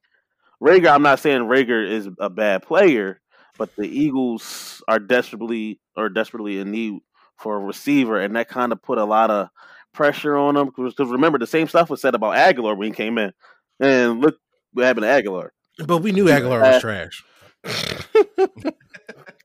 [0.63, 3.21] Reagor, I'm not saying Reagor is a bad player,
[3.59, 7.01] but the Eagles are desperately or desperately in need
[7.37, 9.49] for a receiver, and that kind of put a lot of
[9.93, 10.71] pressure on them.
[10.75, 13.33] Because remember, the same stuff was said about Agholor when he came in,
[13.81, 14.39] and look
[14.73, 15.51] what happened to Agholor.
[15.85, 17.25] But we knew Agholor was trash.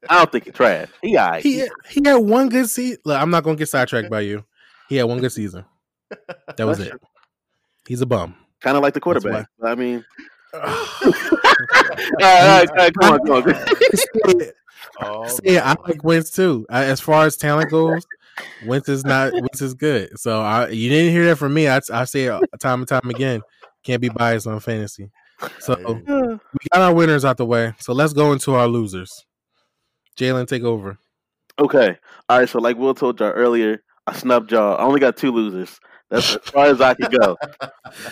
[0.09, 0.89] I don't think he's trash.
[1.01, 1.43] He all right.
[1.43, 2.99] he had, he had one good season.
[3.05, 4.45] Look, I'm not gonna get sidetracked by you.
[4.89, 5.66] He had one good season.
[6.57, 7.01] That was That's it.
[7.88, 8.36] He's a bum.
[8.61, 9.47] kind of like the quarterback.
[9.64, 10.05] I mean,
[10.54, 11.34] right,
[12.04, 14.41] all right, all right, come on, come on.
[15.01, 16.66] Oh, yeah, I like Wentz too.
[16.70, 18.06] I, as far as talent goes,
[18.66, 20.20] Wentz is not Wentz is good.
[20.20, 21.68] So I you didn't hear that from me.
[21.68, 23.41] I I say it time and time again.
[23.84, 25.10] Can't be biased on fantasy.
[25.60, 27.74] So we got our winners out the way.
[27.80, 29.26] So let's go into our losers.
[30.18, 30.97] Jalen, take over.
[31.60, 31.97] Okay.
[32.30, 32.49] All right.
[32.49, 34.78] So, like Will told y'all earlier, I snubbed y'all.
[34.78, 35.80] I only got two losers.
[36.10, 37.38] That's as far as I could go.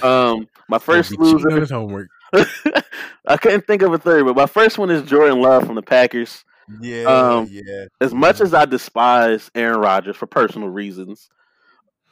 [0.03, 1.59] Um, my first loser.
[1.59, 2.07] His homework.
[3.27, 5.81] I couldn't think of a third, but my first one is Jordan Love from the
[5.81, 6.43] Packers.
[6.79, 7.85] Yeah, Um, yeah.
[7.99, 11.29] As much as I despise Aaron Rodgers for personal reasons,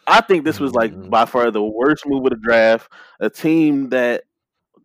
[0.08, 1.10] I think this was like Mhm.
[1.10, 2.92] by far the worst move of the draft.
[3.20, 4.24] A team that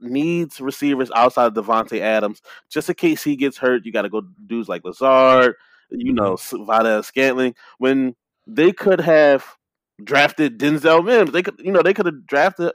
[0.01, 3.85] needs receivers outside of Davante Adams, just in case he gets hurt.
[3.87, 5.55] You got to go dudes like Lazard,
[5.91, 7.55] you know, Valdes Scantling.
[7.79, 8.15] When
[8.47, 9.57] they could have
[10.03, 12.73] drafted Denzel Mims, they could, you know, they could have drafted,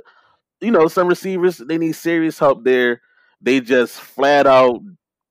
[0.62, 1.58] you know, some receivers.
[1.58, 3.02] They need serious help there.
[3.42, 4.82] They just flat out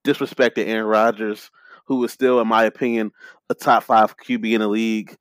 [0.07, 1.51] disrespected Aaron Rodgers,
[1.87, 3.13] who is still, in my opinion,
[3.51, 5.17] a top five QB in the league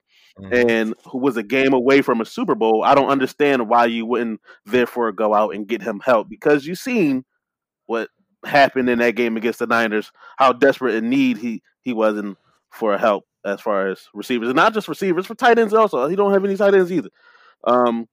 [0.50, 4.06] and who was a game away from a Super Bowl, I don't understand why you
[4.06, 7.24] wouldn't therefore go out and get him help because you've seen
[7.86, 8.08] what
[8.44, 12.36] happened in that game against the Niners, how desperate in need he he was in
[12.70, 16.06] for help as far as receivers, and not just receivers for tight ends also.
[16.06, 17.10] He don't have any tight ends either.
[17.64, 18.06] Um,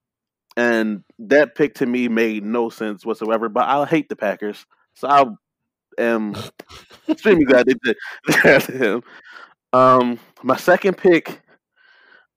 [0.57, 3.49] and that pick to me made no sense whatsoever.
[3.49, 5.25] But I hate the Packers, so I
[6.01, 6.35] am
[7.09, 7.97] extremely glad they did
[8.27, 9.03] drafted him.
[9.73, 11.41] Um, my second pick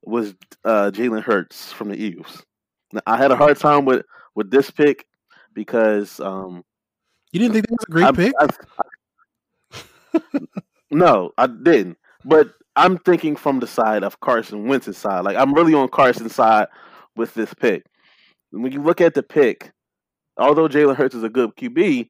[0.02, 2.42] was uh, Jalen Hurts from the Eagles.
[2.92, 4.04] Now, I had a hard time with
[4.34, 5.06] with this pick
[5.54, 6.64] because um,
[7.32, 8.32] You didn't think that was a great I- pick?
[8.40, 8.48] I-
[10.90, 11.98] no, I didn't.
[12.24, 15.24] But I'm thinking from the side of Carson Wentz's side.
[15.24, 16.66] Like I'm really on Carson's side
[17.16, 17.86] with this pick.
[18.50, 19.72] When you look at the pick,
[20.36, 22.08] although Jalen Hurts is a good QB,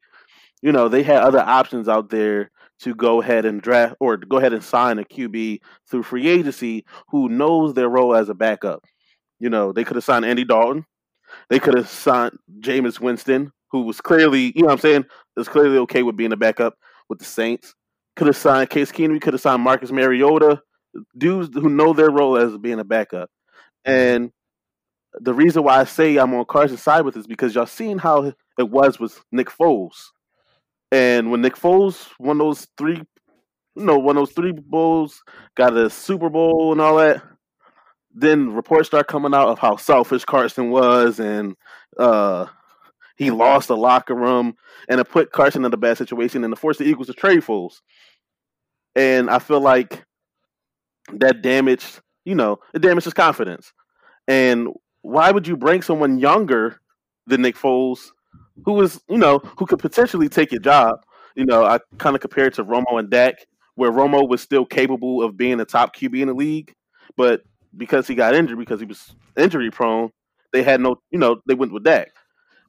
[0.62, 4.39] you know they had other options out there to go ahead and draft or go
[4.39, 5.59] ahead and sign a QB
[5.91, 8.84] through free agency who knows their role as a backup.
[9.41, 10.84] You know they could have signed Andy Dalton.
[11.51, 15.05] They could have signed Jameis Winston, who was clearly, you know what I'm saying,
[15.36, 16.74] is clearly okay with being a backup
[17.09, 17.74] with the Saints.
[18.16, 19.20] Could have signed Case Keenum.
[19.20, 20.62] Could have signed Marcus Mariota,
[21.16, 23.30] dudes who know their role as being a backup.
[23.84, 24.32] And
[25.21, 27.99] the reason why I say I'm on Carson's side with this is because y'all seen
[27.99, 29.97] how it was with Nick Foles.
[30.91, 33.03] And when Nick Foles won those three,
[33.77, 35.23] you know, won those three bowls,
[35.57, 37.23] got a Super Bowl and all that,
[38.14, 41.55] then reports start coming out of how selfish Carson was and
[41.99, 42.47] uh
[43.16, 44.55] he lost the locker room
[44.89, 47.41] and it put Carson in a bad situation and it forced the Eagles to trade
[47.41, 47.81] Foles.
[48.95, 50.05] And I feel like
[51.12, 53.73] that damaged, you know, it damaged his confidence.
[54.29, 54.69] And
[55.03, 56.81] why would you bring someone younger
[57.27, 58.11] than Nick Foles,
[58.65, 61.01] who was, you know, who could potentially take your job?
[61.35, 63.47] You know, I kind of compare it to Romo and Dak,
[63.77, 66.75] where Romo was still capable of being a top QB in the league,
[67.17, 67.43] but
[67.77, 70.11] because he got injured, because he was injury prone,
[70.53, 72.09] they had no, you know, they went with Dak.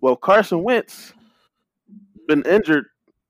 [0.02, 1.14] Well, Carson Wentz
[2.28, 2.86] been injured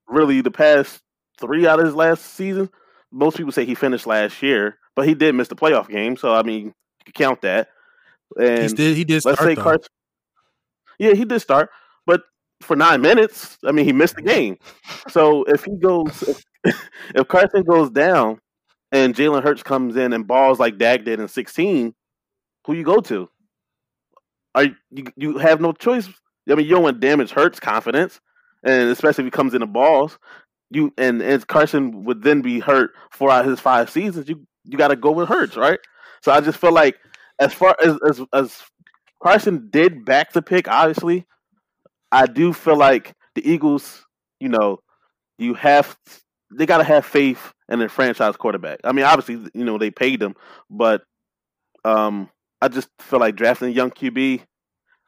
[0.07, 1.01] really the past
[1.39, 2.69] three out of his last season.
[3.11, 6.33] Most people say he finished last year, but he did miss the playoff game, so
[6.33, 6.73] I mean, you
[7.05, 7.69] can count that.
[8.39, 8.97] And he did.
[8.97, 9.25] He did.
[9.25, 9.63] let's Start say though.
[9.63, 9.89] Carson.
[10.99, 11.69] Yeah, he did start,
[12.05, 12.21] but
[12.61, 14.57] for nine minutes, I mean, he missed the game.
[15.07, 16.43] So if he goes, if,
[17.15, 18.39] if Carson goes down,
[18.91, 21.93] and Jalen Hurts comes in and balls like Dak did in sixteen,
[22.65, 23.29] who you go to?
[24.55, 26.09] Are you you have no choice?
[26.49, 28.19] I mean, you don't want to damage Hurts' confidence,
[28.63, 30.17] and especially if he comes in the balls.
[30.71, 34.29] You and and Carson would then be hurt for out his five seasons.
[34.29, 35.79] You you got to go with Hurts, right?
[36.21, 36.97] So I just feel like
[37.39, 38.61] as far as as as
[39.21, 41.25] Carson did back the pick, obviously,
[42.11, 44.05] I do feel like the Eagles,
[44.39, 44.79] you know,
[45.37, 45.97] you have
[46.51, 48.79] they got to have faith in their franchise quarterback.
[48.83, 50.35] I mean, obviously, you know, they paid him,
[50.69, 51.03] but
[51.85, 52.29] um,
[52.61, 54.41] I just feel like drafting a young QB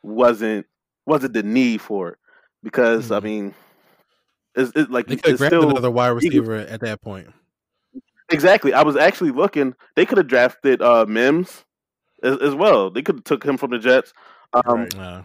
[0.04, 0.66] wasn't
[1.06, 2.18] wasn't the need for it
[2.64, 3.24] because I Mhm.
[3.24, 3.54] mean,
[4.56, 7.30] it's, it's like They could have another wide Eagles- receiver at that point.
[8.30, 8.74] Exactly.
[8.74, 9.74] I was actually looking.
[9.96, 11.66] They could have drafted uh, Mims
[12.24, 12.90] as, as well.
[12.90, 14.14] They could have took him from the Jets.
[14.54, 14.96] Um, Right.
[14.96, 15.22] Uh,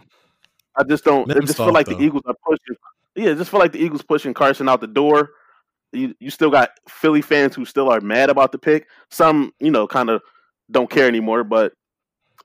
[0.77, 1.29] I just don't.
[1.31, 1.95] I just feel like though.
[1.95, 2.75] the Eagles are pushing.
[3.15, 5.31] Yeah, I just feel like the Eagles pushing Carson out the door.
[5.91, 8.87] You you still got Philly fans who still are mad about the pick.
[9.09, 10.21] Some you know kind of
[10.69, 11.43] don't care anymore.
[11.43, 11.73] But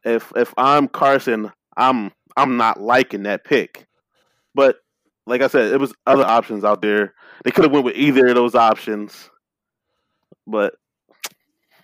[0.04, 3.86] if if I'm Carson, I'm I'm not liking that pick.
[4.54, 4.78] But
[5.26, 7.14] like I said, it was other options out there.
[7.44, 9.28] They could have went with either of those options.
[10.46, 10.74] But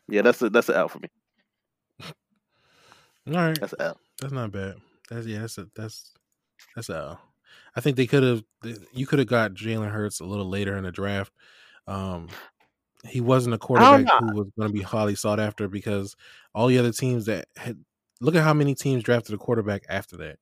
[0.08, 1.08] yeah, that's a that's an L for me.
[3.28, 3.98] All right, That's L.
[4.20, 4.76] that's not bad.
[5.10, 5.40] That's yeah.
[5.40, 6.12] That's a that's
[6.74, 7.18] that's a.
[7.76, 8.42] I think they could have.
[8.92, 11.32] You could have got Jalen Hurts a little later in the draft.
[11.86, 12.28] Um,
[13.04, 16.16] he wasn't a quarterback who was going to be highly sought after because
[16.54, 17.78] all the other teams that had
[18.20, 20.38] look at how many teams drafted a quarterback after that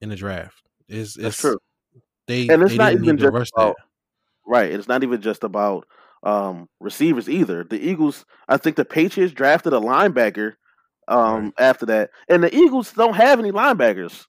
[0.00, 0.62] in the draft.
[0.88, 1.58] It's, it's That's true.
[2.26, 3.76] They And it's they not didn't even just about
[4.46, 4.70] right.
[4.70, 5.86] It's not even just about
[6.22, 7.62] um, receivers either.
[7.62, 10.54] The Eagles, I think the Patriots drafted a linebacker
[11.08, 14.26] um, after that, and the Eagles don't have any linebackers.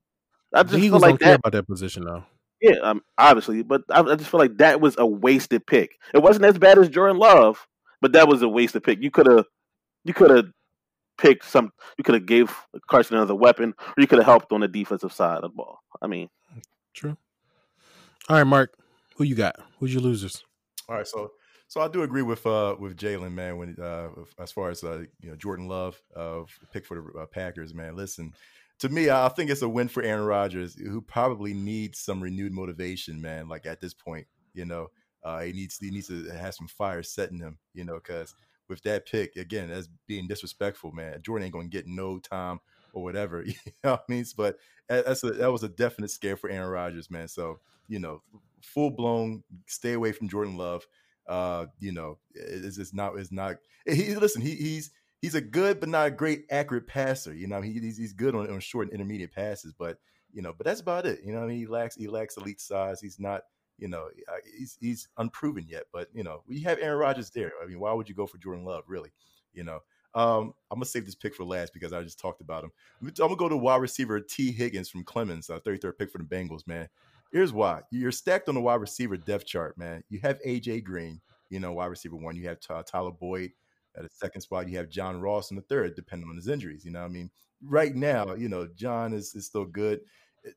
[0.54, 1.40] I just The feel Eagles like don't care that.
[1.40, 2.24] about that position though.
[2.62, 5.98] Yeah, um, obviously, but I, I just feel like that was a wasted pick.
[6.14, 7.68] It wasn't as bad as Jordan Love,
[8.02, 9.02] but that was a wasted pick.
[9.02, 9.46] You could have,
[10.04, 10.46] you could have
[11.20, 11.72] picked some.
[11.98, 12.52] You could have gave
[12.90, 15.80] Carson another weapon, or you could have helped on the defensive side of the ball.
[16.02, 16.30] I mean,
[16.94, 17.16] True.
[18.30, 18.74] All right, Mark,
[19.18, 19.56] who you got?
[19.80, 20.44] Who's your losers?
[20.90, 21.32] All right, so
[21.68, 23.58] so I do agree with uh with Jalen, man.
[23.58, 24.10] When uh
[24.40, 26.42] as far as uh you know Jordan Love, uh
[26.72, 27.96] pick for the uh, Packers, man.
[27.96, 28.34] Listen,
[28.80, 32.54] to me, I think it's a win for Aaron Rodgers, who probably needs some renewed
[32.54, 33.48] motivation, man.
[33.48, 34.88] Like at this point, you know,
[35.24, 38.36] uh he needs he needs to have some fire setting him, you know, because
[38.70, 41.22] with that pick again, that's being disrespectful, man.
[41.22, 42.60] Jordan ain't gonna get no time
[42.94, 43.54] or whatever, you
[43.84, 44.26] know what I mean?
[44.36, 44.58] But
[44.90, 47.28] that- that's a, that was a definite scare for Aaron Rodgers, man.
[47.28, 47.60] So
[47.90, 48.22] you know,
[48.62, 50.86] full blown, stay away from Jordan Love.
[51.28, 53.58] Uh, you know, it's, it's not it's not.
[53.86, 57.34] He listen, he, he's he's a good but not a great accurate passer.
[57.34, 59.98] You know, he, he's he's good on, on short and intermediate passes, but
[60.34, 61.22] you know, but that's about it.
[61.24, 63.02] You know, I mean, he lacks he lacks elite size.
[63.02, 63.44] He's not.
[63.80, 64.08] You know,
[64.58, 67.52] he's he's unproven yet, but you know, we have Aaron Rodgers there.
[67.62, 69.12] I mean, why would you go for Jordan Love, really?
[69.54, 69.82] You know,
[70.16, 72.72] um, I'm gonna save this pick for last because I just talked about him.
[73.02, 76.24] I'm gonna go to wide receiver Tee Higgins from Clemson, uh, 33rd pick for the
[76.24, 76.90] Bengals, man.
[77.32, 77.82] Here's why.
[77.92, 80.04] You're stacked on the wide receiver depth chart, man.
[80.10, 82.36] You have AJ Green, you know, wide receiver one.
[82.36, 83.52] You have Tyler Boyd
[83.96, 84.70] at the second spot.
[84.70, 86.86] You have John Ross in the third, depending on his injuries.
[86.86, 87.30] You know, I mean,
[87.62, 90.02] right now, you know, John is, is still good.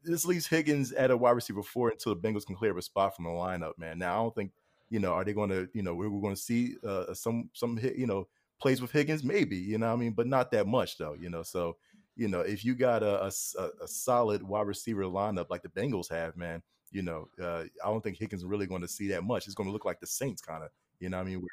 [0.05, 2.83] This leaves Higgins at a wide receiver four until the Bengals can clear up a
[2.83, 3.99] spot from the lineup, man.
[3.99, 4.53] Now, I don't think,
[4.89, 7.79] you know, are they going to, you know, we're, going to see uh, some, some,
[7.97, 8.29] you know,
[8.61, 11.43] plays with Higgins, maybe, you know, I mean, but not that much though, you know.
[11.43, 11.77] So,
[12.21, 16.37] you know, if you got a a solid wide receiver lineup like the Bengals have,
[16.37, 19.47] man, you know, uh, I don't think Higgins is really going to see that much.
[19.47, 21.49] It's going to look like the Saints kind of, you know, I mean, where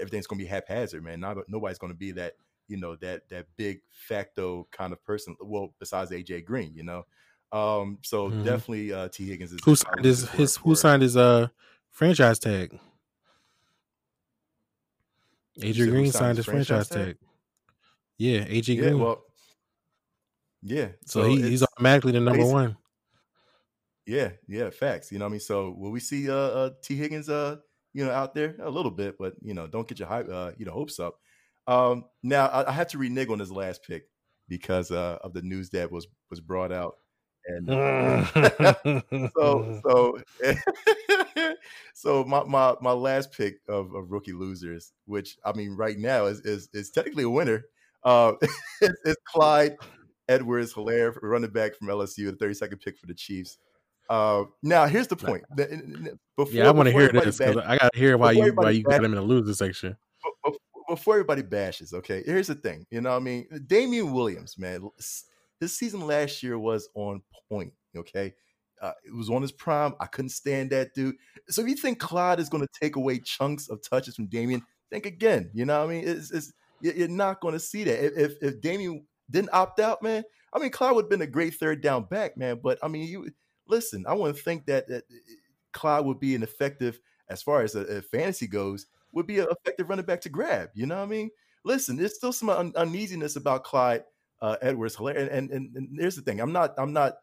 [0.00, 1.18] everything's going to be haphazard, man.
[1.18, 2.34] Not nobody's going to be that,
[2.68, 5.36] you know, that that big facto kind of person.
[5.40, 7.06] Well, besides AJ Green, you know.
[7.50, 8.44] Um, so Mhm.
[8.44, 11.48] definitely uh, Tee Higgins is Who signed his his who signed his uh
[11.90, 12.78] franchise tag?
[15.60, 17.18] AJ Green signed his his franchise franchise tag.
[18.18, 18.94] Yeah, AJ Yeah, Green.
[18.94, 19.24] well,
[20.64, 20.88] yeah.
[21.04, 22.76] so he, he's automatically the number basi- one.
[24.06, 25.12] Yeah, yeah, facts.
[25.12, 25.40] You know what I mean?
[25.40, 27.56] So will we see uh, uh Tee Higgins uh
[27.92, 30.52] you know out there a little bit, but you know, don't get your hype uh
[30.56, 31.18] you know hopes up.
[31.66, 34.04] Um now I, I have to renege on this last pick
[34.48, 36.96] because uh of the news that was was brought out.
[37.46, 37.68] And
[39.36, 40.18] so so
[41.94, 46.26] so my, my my last pick of, of rookie losers, which I mean right now
[46.26, 47.64] is is, is technically a winner,
[48.02, 48.32] uh
[48.82, 49.76] is, is Clyde
[50.28, 53.58] Edwards Helaire, running back from LSU, the 32nd pick for the Chiefs.
[54.10, 55.44] Uh, now here's the point.
[55.56, 57.98] The- n- n- Before, yeah, I want to hear this 'cause bash- I got to
[57.98, 59.96] hear why you why you got him in the loser section.
[60.22, 60.58] be- be-
[60.88, 62.86] before everybody bashes, okay, here's the thing.
[62.90, 63.48] You know what I mean?
[63.66, 64.88] Damien Williams, man,
[65.60, 68.34] his season last year was on point, okay?
[68.82, 69.94] Uh, it was on his prime.
[70.00, 71.16] I couldn't stand that dude.
[71.48, 74.62] So if you think Clyde is going to take away chunks of touches from Damien,
[74.90, 75.50] think again.
[75.54, 76.06] You know what I mean?
[76.08, 76.52] It's, it's
[76.82, 78.04] you- you're not going to see that.
[78.04, 81.26] If, if if Damien didn't opt out, man, I mean Clyde would have been a
[81.26, 82.60] great third down back, man.
[82.62, 83.30] But I mean, you
[83.68, 84.04] listen.
[84.06, 85.34] I want to think that, that eh,
[85.72, 89.88] Clyde would be an effective, as far as a, fantasy goes, would be an effective
[89.88, 90.70] running back to grab.
[90.74, 91.30] You know what I mean?
[91.64, 94.04] Listen, there's still some un- uneasiness about Clyde
[94.42, 97.14] uh, Edwards Helaire, and, and, and here's the thing: I'm not I'm not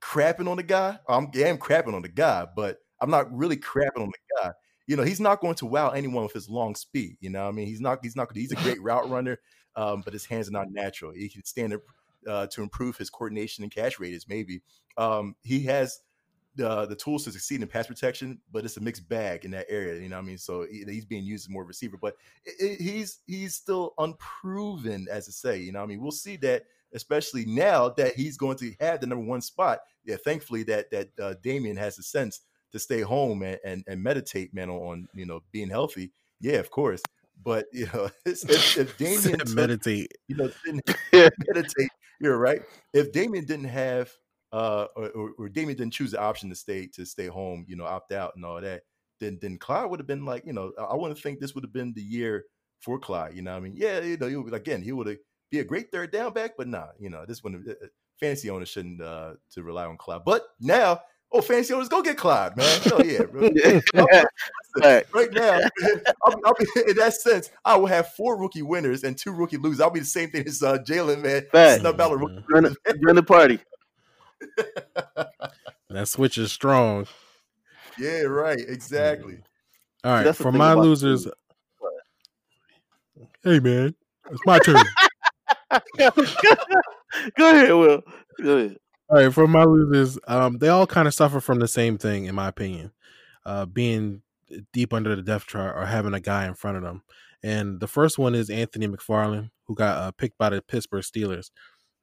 [0.00, 0.98] crapping on the guy.
[1.08, 4.52] I'm I'm crapping on the guy, but I'm not really crapping on the guy.
[4.86, 7.16] You know, he's not going to wow anyone with his long speed.
[7.20, 9.38] You know, what I mean, he's not he's not he's a great route runner,
[9.78, 11.12] um, but his hands are not natural.
[11.12, 11.82] He can stand up
[12.26, 14.28] uh, to improve his coordination and catch radius.
[14.28, 14.62] Maybe
[14.98, 16.00] um, he has
[16.56, 19.66] the the tools to succeed in pass protection, but it's a mixed bag in that
[19.68, 20.00] area.
[20.02, 20.38] You know what I mean?
[20.38, 22.16] So he- he's being used as more receiver, but
[22.46, 25.58] i i- he's he's still unproven, as to say.
[25.58, 26.00] You know I mean?
[26.02, 29.80] We'll see that, especially now that he's going to have the number one spot.
[30.04, 32.40] Yeah, thankfully that that uh, Damien has the sense
[32.72, 36.12] to stay home and, and and meditate, man, on you know being healthy.
[36.40, 37.02] Yeah, of course.
[37.42, 40.12] But you know, if, if Damien took- meditate.
[40.28, 40.50] you know,
[41.12, 41.90] meditate.
[42.20, 42.62] You're right.
[42.92, 44.10] If Damien didn't have,
[44.52, 47.76] uh, or, or, or Damien didn't choose the option to stay to stay home, you
[47.76, 48.82] know, opt out and all that,
[49.20, 51.64] then then Clyde would have been like, you know, I, I wouldn't think this would
[51.64, 52.44] have been the year
[52.80, 53.34] for Clyde.
[53.34, 55.18] You know, what I mean, yeah, you know, he would, again, he would
[55.50, 57.86] be a great third down back, but nah, you know, this one uh,
[58.20, 60.22] fantasy owners shouldn't uh, to rely on Clyde.
[60.24, 61.00] But now
[61.30, 62.80] Oh, fancy owners, go get Clyde, man.
[62.82, 63.50] Hell yeah, bro.
[64.82, 65.04] Right.
[65.12, 65.60] right now,
[66.24, 69.58] I'll, I'll be, in that sense, I will have four rookie winners and two rookie
[69.58, 69.80] losers.
[69.80, 71.44] I'll be the same thing as uh, Jalen, man.
[71.52, 71.80] Fact.
[71.80, 72.44] Snub out a rookie.
[72.50, 73.58] Join the, the party.
[75.90, 77.06] That switch is strong.
[77.98, 78.60] Yeah, right.
[78.60, 79.38] Exactly.
[80.04, 81.24] All right, that's for my losers.
[81.24, 81.32] food.
[83.42, 83.94] Hey man,
[84.30, 84.76] it's my turn.
[87.36, 88.02] Go ahead, Will.
[88.42, 88.76] Go ahead.
[89.10, 92.26] All right, for my losers, um, they all kind of suffer from the same thing,
[92.26, 92.92] in my opinion,
[93.46, 94.22] uh, being
[94.72, 97.02] deep under the depth chart or having a guy in front of them.
[97.42, 101.50] And the first one is Anthony McFarland, who got uh, picked by the Pittsburgh Steelers.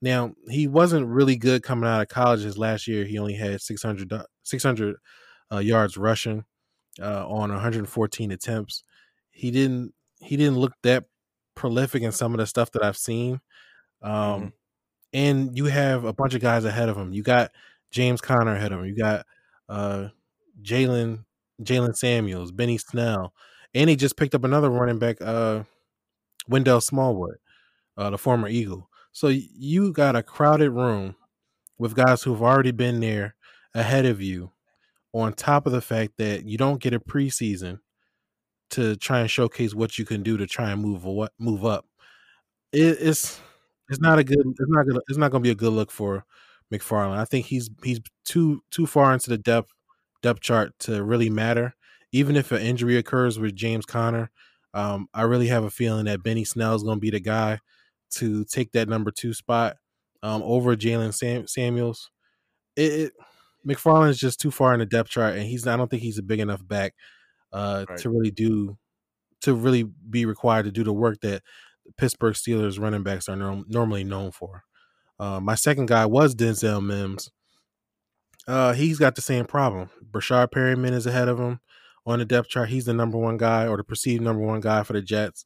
[0.02, 2.42] Now he wasn't really good coming out of college.
[2.42, 4.12] His last year, he only had 600,
[4.44, 4.96] 600
[5.52, 6.44] uh, yards rushing
[7.02, 8.84] uh, on 114 attempts.
[9.32, 11.06] He didn't he didn't look that
[11.56, 13.42] prolific in some of the stuff that I've seen.
[14.02, 14.54] Um,
[15.16, 17.14] and you have a bunch of guys ahead of him.
[17.14, 17.52] You got
[17.90, 18.86] James Conner ahead of him.
[18.86, 19.26] You got
[19.70, 20.10] uh,
[20.62, 21.24] Jaylen
[21.64, 23.34] Jaylen Samuels, Benny Snell,
[23.74, 25.64] and he just picked up another running back, uh,
[26.50, 27.38] Wendell Smallwood,
[27.98, 28.90] uh, the former Eagle.
[29.14, 31.16] So you got a crowded room
[31.78, 33.36] with guys who've already been there
[33.74, 34.52] ahead of you.
[35.14, 37.80] On top of the fact that you don't get a preseason
[38.72, 41.06] to try and showcase what you can do to try and move
[41.40, 41.86] move up.
[42.74, 43.40] It, it's
[43.90, 46.26] it's not a good it's not gonna it's not gonna be a good look for
[46.74, 47.18] McFarland.
[47.18, 49.72] I think he's he's too too far into the depth
[50.22, 51.76] depth chart to really matter.
[52.12, 54.32] Even if an injury occurs with James Conner,
[54.74, 57.60] um, I really have a feeling that Benny Snell is going to be the guy
[58.12, 59.78] to take that number two spot
[60.24, 62.10] um, over Jaylen Sam- Samuels.
[62.76, 63.14] It, it
[63.68, 66.18] McFarland is just too far in the depth chart, and he's I don't think he's
[66.20, 66.94] a big enough back
[67.54, 68.00] uh, Right.
[68.00, 68.78] to really do
[69.42, 71.44] to really be required to do the work that
[71.98, 74.64] Pittsburgh Steelers running backs are norm- normally known for.
[75.20, 77.32] Uh, my second guy was Denzel Mims.
[78.48, 79.90] Uh, he's got the same problem.
[80.12, 81.60] Breshad Perriman is ahead of him
[82.06, 82.70] on the depth chart.
[82.70, 85.46] He's the number one guy or the perceived number one guy for the Jets.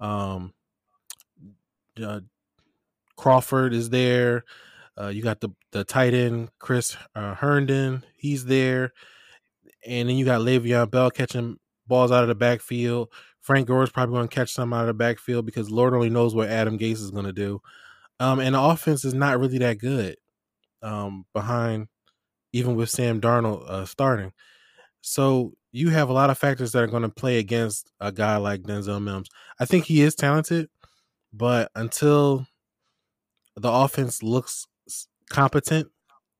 [0.00, 0.52] Um,
[2.02, 2.20] uh,
[3.16, 4.44] Crawford is there.
[5.00, 8.04] Uh, you got the the tight end Chris uh, Herndon.
[8.16, 8.92] He's there,
[9.86, 13.10] and then you got Le'Veon Bell catching balls out of the backfield.
[13.40, 16.10] Frank Gore is probably going to catch some out of the backfield because Lord only
[16.10, 17.60] knows what Adam Gase is going to do.
[18.18, 20.16] Um, and the offense is not really that good
[20.82, 21.88] um, behind,
[22.52, 24.32] even with Sam Darnold uh, starting.
[25.00, 28.36] So you have a lot of factors that are going to play against a guy
[28.36, 29.28] like Denzel Mims.
[29.58, 30.68] I think he is talented,
[31.32, 32.46] but until
[33.56, 34.66] the offense looks
[35.30, 35.88] competent,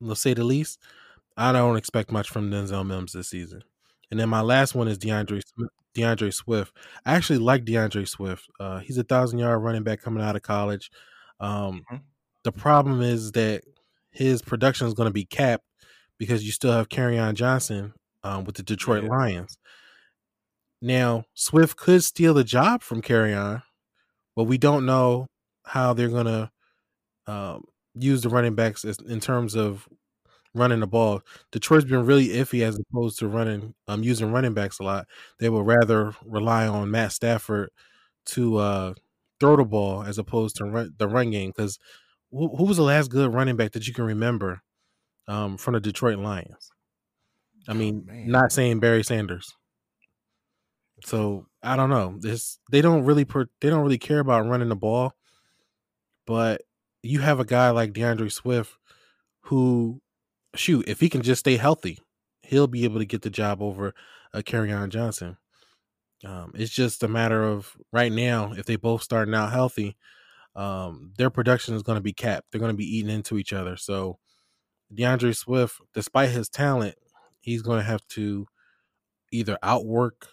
[0.00, 0.78] let's say the least,
[1.36, 3.62] I don't expect much from Denzel Mims this season.
[4.10, 5.42] And then my last one is DeAndre
[5.96, 6.76] DeAndre Swift.
[7.04, 8.46] I actually like DeAndre Swift.
[8.60, 10.90] Uh, he's a thousand yard running back coming out of college.
[11.40, 12.02] Um, Mhm.
[12.44, 13.64] The problem is that
[14.12, 15.64] his production is going to be capped
[16.18, 17.92] because you still have Kerryon Johnson
[18.22, 19.10] um, with the Detroit Yeah.
[19.10, 19.58] Lions.
[20.82, 23.62] Now Swift could steal the job from Kerryon,
[24.36, 25.26] but we don't know
[25.64, 26.50] how they're going to
[27.26, 29.86] um, use the running backs as, in terms of
[30.54, 31.22] running the ball.
[31.52, 35.06] Detroit's been really iffy as opposed to running um using running backs a lot.
[35.38, 37.70] They would rather rely on Matt Stafford
[38.26, 38.94] to uh
[39.38, 41.50] throw the ball as opposed to run, the run game.
[41.50, 41.78] Because
[42.30, 44.62] who, who was the last good running back that you can remember
[45.28, 46.70] um from the Detroit Lions?
[47.68, 48.30] I mean, man.
[48.30, 49.54] not saying Barry Sanders.
[51.04, 52.16] So I don't know.
[52.18, 55.14] This they don't really per, they don't really care about running the ball,
[56.26, 56.62] but
[57.02, 58.76] you have a guy like DeAndre Swift
[59.42, 60.00] who,
[60.54, 61.98] shoot, if he can just stay healthy,
[62.42, 63.94] he'll be able to get the job over
[64.34, 65.36] uh, Kerryon Johnson.
[66.24, 69.96] Um, it's just a matter of right now if they both starting out healthy,
[70.54, 72.50] um, their production is going to be capped.
[72.50, 73.76] They're going to be eating into each other.
[73.76, 74.18] So
[74.94, 76.96] DeAndre Swift, despite his talent,
[77.40, 78.46] he's going to have to
[79.32, 80.28] either outwork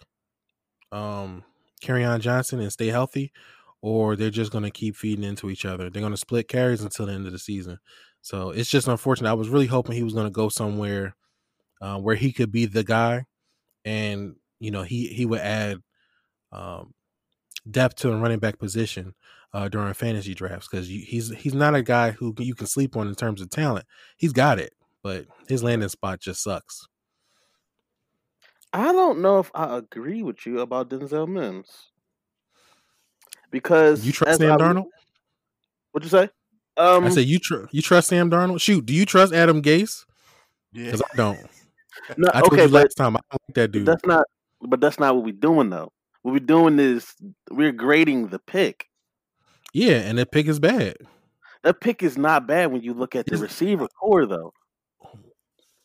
[0.90, 1.44] um
[1.82, 3.32] Kerryon Johnson and stay healthy,
[3.80, 5.88] or they're just going to keep feeding into each other.
[5.88, 7.78] They're going to split carries until the end of the season.
[8.22, 9.30] So it's just unfortunate.
[9.30, 11.14] I was really hoping he was going to go somewhere
[11.80, 13.24] uh, where he could be the guy,
[13.84, 15.78] and you know he he would add
[16.52, 16.94] um,
[17.70, 19.14] depth to the running back position
[19.52, 23.08] uh, during fantasy drafts because he's he's not a guy who you can sleep on
[23.08, 23.86] in terms of talent.
[24.16, 26.86] He's got it, but his landing spot just sucks.
[28.72, 31.90] I don't know if I agree with you about Denzel Mims
[33.50, 34.86] because You trust Sam Darnold?
[35.92, 36.28] What'd you say?
[36.78, 38.60] Um, I said you tr- you trust Sam Darnold.
[38.60, 40.04] Shoot, do you trust Adam Gase?
[40.72, 40.84] Yeah.
[40.86, 41.38] Because I don't.
[42.16, 43.86] no, I told okay, you last time I don't like that dude.
[43.86, 44.24] that's not.
[44.60, 45.92] But that's not what we're doing though.
[46.22, 47.12] What we're doing is
[47.50, 48.86] we're grading the pick.
[49.72, 50.96] Yeah, and that pick is bad.
[51.64, 54.52] That pick is not bad when you look at the Is- receiver core though.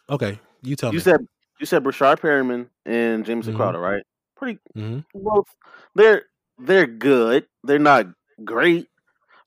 [0.09, 1.03] Okay, You tell You me.
[1.03, 1.21] said
[1.59, 3.57] you said Breshad Perriman and Jameson Mhm.
[3.57, 4.03] Crowder, right?
[4.35, 5.47] Pretty hmm both.
[5.95, 6.23] They're
[6.59, 7.47] they're good.
[7.63, 8.07] They're not
[8.43, 8.87] great,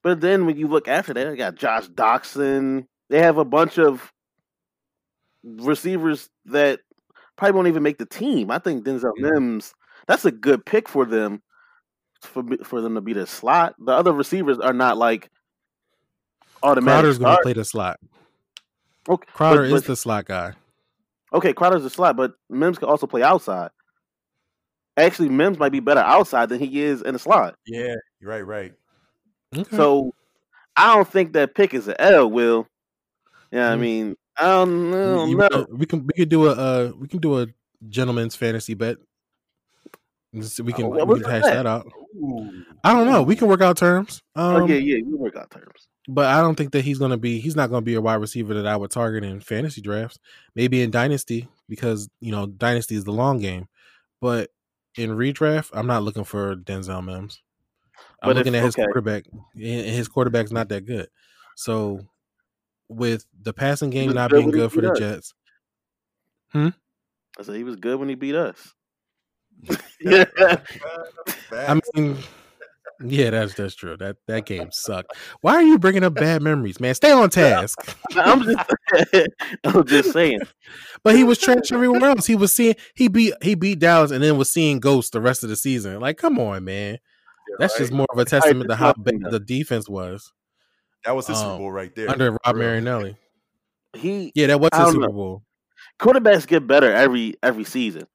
[0.06, 2.86] but then when you look after that, they got Josh Doctson.
[3.08, 4.12] They have a bunch of
[5.42, 6.78] receivers that
[7.34, 8.52] probably won't even make the team.
[8.52, 9.30] I think Denzel Yeah.
[9.30, 9.74] Mims.
[10.06, 11.42] That's a good pick for them.
[12.20, 13.74] For for them to be the slot.
[13.84, 15.28] The other receivers are not like
[16.62, 16.86] automatic.
[17.02, 17.98] Crowder's going to play the slot.
[19.08, 20.52] Okay, Crowder but- is but- the slot guy.
[21.32, 23.70] Okay, Crowder's the slot, but Mims can also play outside.
[24.96, 27.56] Actually, Mims might be better outside than he is in the slot.
[27.66, 28.72] Yeah, right, right.
[29.56, 29.76] Okay.
[29.76, 30.12] So
[30.76, 32.30] I don't think that pick is an L.
[32.30, 32.66] Will.
[33.50, 33.80] Yeah, I Mm.
[33.80, 35.46] mean, I don't, I don't You- know.
[35.50, 37.46] uh, we can we could do a uh, we can do a
[37.88, 38.98] gentleman's fantasy bet.
[40.32, 41.54] We can, Oh, we can that hash bet?
[41.54, 41.86] that out.
[42.16, 42.50] Ooh.
[42.84, 43.22] I don't know.
[43.22, 44.22] We can work out terms.
[44.34, 45.88] Um, oh, yeah, yeah, you work out terms.
[46.08, 47.40] But I don't think that he's gonna be.
[47.40, 50.18] He's not gonna be a wide receiver that I would target in fantasy drafts.
[50.54, 53.66] Maybe in dynasty because you know dynasty is the long game.
[54.20, 54.50] But
[54.96, 57.40] in redraft, I'm not looking for Denzel Mims.
[58.22, 58.84] I'm But if- looking at his okay.
[58.84, 59.24] quarterback,
[59.54, 61.08] and his quarterback's not that good.
[61.56, 62.00] So
[62.88, 64.98] with the passing game not good being good for the us.
[64.98, 65.34] Jets,
[66.52, 66.68] hmm?
[67.38, 68.74] I said he was good when he beat us.
[70.00, 70.24] yeah.
[71.52, 72.18] I mean,
[73.04, 73.96] yeah, that's that's true.
[73.96, 75.16] That that game sucked.
[75.40, 76.94] Why are you bringing up bad memories, man?
[76.94, 77.78] Stay on task.
[78.14, 79.28] I'm just,
[79.64, 80.40] I'm just saying.
[81.02, 82.26] But he was trash everywhere else.
[82.26, 85.42] He was seeing he beat he beat Dallas and then was seeing ghosts the rest
[85.42, 86.00] of the season.
[86.00, 86.98] Like, come on, man.
[87.58, 90.32] That's just more of a testament to how one bad the defense was
[91.04, 92.10] that was his Super um, Bowl right there.
[92.10, 92.68] under Rod For real.
[92.68, 93.16] Marinelli.
[93.94, 95.12] He Yeah, that was his Super know.
[95.12, 95.42] Bowl.
[96.00, 98.06] quarterbacks get better every every season.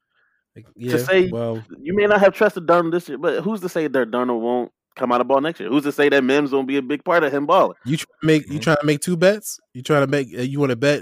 [0.56, 3.70] Like, Yeah, say- well, You may not have trusted Darnold this year, but who's to
[3.70, 5.70] say that Darnold won't come out of ball next year?
[5.70, 7.78] Who's to say that Mims won't be a big part of him balling?
[7.86, 8.64] you try to make you Mhm.
[8.64, 9.60] trying to make two bets.
[9.74, 11.02] You trying to make uh, you want to bet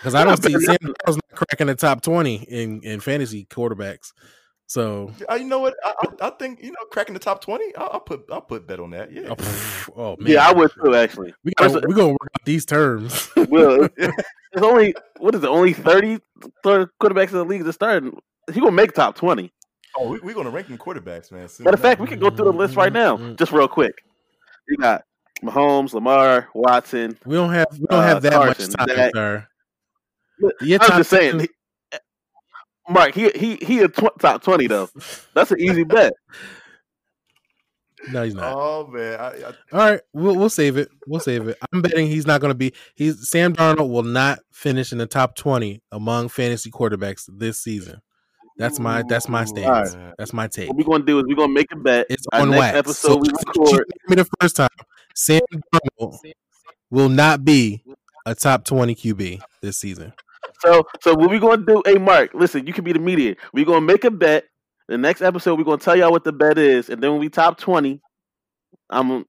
[0.00, 4.12] because I don't see Sam Darnold's not cracking the top twenty in in fantasy quarterbacks.
[4.72, 5.74] So Uh, you know what?
[5.84, 7.76] I, I, I think you know cracking the top twenty.
[7.76, 9.12] I'll, I'll put I'll put bet on that.
[9.12, 9.28] Yeah.
[9.28, 10.94] oh, pff, oh, man, Yeah, I would too.
[10.94, 13.28] Actually, We gotta, First- we gonna work out these terms.
[13.50, 15.48] well, it's only what is it?
[15.48, 16.20] Only thirty
[16.64, 18.02] third quarterbacks in the league to start.
[18.50, 19.52] He gonna make top twenty.
[19.94, 21.48] Oh, we, we're gonna rank them quarterbacks, man.
[21.50, 23.34] soon Matter of fact, we can go through the list right now, Mm-hmm.
[23.34, 23.92] just real quick.
[24.68, 25.04] You got
[25.44, 27.18] Mahomes, Lamar, Watson.
[27.26, 29.10] We don't have we don't Uh, have that Carson, much time, Dak.
[29.14, 29.46] sir.
[30.40, 31.48] Look, Your I'm just saying, 10 he-
[32.88, 33.14] Mark.
[33.14, 34.88] He he he a tw- top twenty though.
[35.34, 36.12] That's an easy bet.
[38.10, 38.52] No, he's not.
[38.56, 40.88] Oh man, I, I, All right, we'll we'll save it.
[41.06, 41.56] We'll save it.
[41.72, 42.72] I'm betting he's not going to be.
[42.96, 48.00] He's Sam Darnold will not finish in the top twenty among fantasy quarterbacks this season.
[48.58, 49.94] That's my that's my stance.
[49.94, 50.14] Alright.
[50.18, 50.68] That's my take.
[50.68, 52.06] What we're gonna do is we're gonna make a bet.
[52.10, 52.76] It's Our on next wax.
[52.78, 53.86] episode so we just- just record.
[54.08, 54.68] me the first time.
[55.14, 55.40] Sam
[55.72, 56.18] Darnold
[56.90, 57.84] will not be
[58.26, 60.12] a top twenty QB this season.
[60.60, 61.82] So so what we gonna do?
[61.84, 63.40] Hey Mark, listen, you can be the mediator.
[63.52, 64.44] We gonna make a bet.
[64.88, 67.28] The next episode we gonna tell y'all what the bet is, and then when we
[67.28, 68.00] top twenty,
[68.90, 69.24] I'm I'm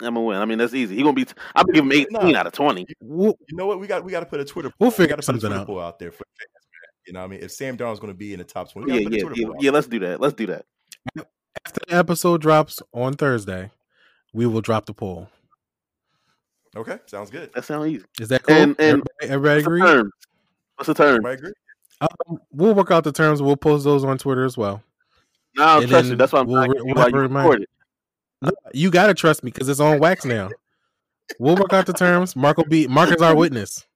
[0.00, 0.36] gonna win.
[0.38, 0.96] I mean that's easy.
[0.96, 1.26] He gonna be.
[1.54, 2.40] I'm gonna give him eighteen Nah.
[2.40, 2.86] out of twenty.
[3.00, 3.78] You know what?
[3.80, 4.72] We got we got to put a Twitter.
[4.80, 5.66] We'll figure we gotta put a something Twitter out.
[5.66, 6.24] poll out there for.
[7.06, 8.90] You know, what I mean, if Sam Darnold's going to be in the top twenty,
[8.90, 9.70] we Yeah, gotta put a yeah, yeah, yeah.
[9.72, 10.20] Let's do that.
[10.20, 10.64] Let's do that.
[11.66, 13.70] after the episode drops on Thursday,
[14.32, 15.28] we will drop the poll.
[16.74, 17.50] Okay, sounds good.
[17.54, 18.04] That sounds easy.
[18.20, 18.56] Is that cool?
[18.56, 20.10] And- and- everybody, everybody What's the agree?
[20.76, 20.76] Term?
[20.76, 21.52] What's the term?
[22.00, 23.40] Um, we'll work out the terms.
[23.40, 24.82] We'll post those on Twitter as well.
[25.56, 26.16] No, And trust then you.
[26.16, 27.64] That's why I'm we'll asking you we'll why you a reminder.
[28.42, 30.50] No, you gotta trust me because it's on wax now.
[31.38, 32.34] We'll work out the terms.
[32.36, 33.86] Mark will be Mark is our witness.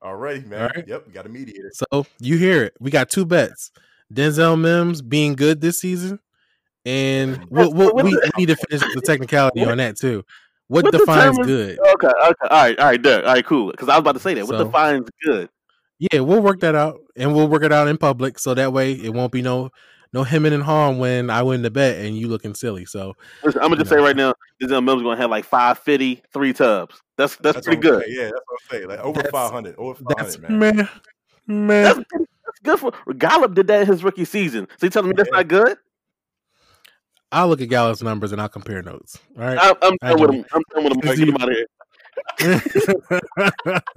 [0.00, 0.62] All righty, man.
[0.62, 0.86] All right.
[0.86, 1.72] Yep, we got a mediator.
[1.74, 2.74] So you hear it.
[2.80, 3.72] We got two bets.
[4.14, 6.18] Denzel Mims being good this season,
[6.86, 10.24] and we'll, we'll, we, the- we need to finish the technicality on that too.
[10.68, 11.78] What, what defines determines- good?
[11.80, 13.26] Okay, okay, all right, all right, Derek.
[13.26, 13.70] All right, cool.
[13.72, 14.46] Because I was about to say that.
[14.46, 15.48] What So- defines good?
[15.98, 18.92] Yeah, we'll work that out, and we'll work it out in public, so that way
[18.92, 19.70] it won't be no
[20.12, 22.86] no hemming and hawing when I win the bet and you looking silly.
[22.86, 23.98] So Listen, I'm gonna just No.
[23.98, 24.32] say right now,
[24.62, 27.02] Denzel Mims gonna have like 550, three tubs.
[27.16, 28.04] That's that's, That's pretty good.
[28.04, 28.16] saying.
[28.16, 28.88] Yeah, that's what I'm saying.
[28.88, 30.58] Like over five hundred, over five hundred, man.
[30.58, 30.88] man,
[31.46, 31.84] man.
[31.84, 34.66] That's, that's good for Gallup did that in his rookie season.
[34.78, 35.38] So you telling me that's Yeah.
[35.38, 35.76] not good?
[37.30, 39.18] I'll look at Gallup's numbers and I'll compare notes.
[39.36, 39.58] All right.
[39.60, 40.44] I'm, I'm done with him.
[40.54, 41.00] I'm done with him.
[41.00, 41.56] Get him out of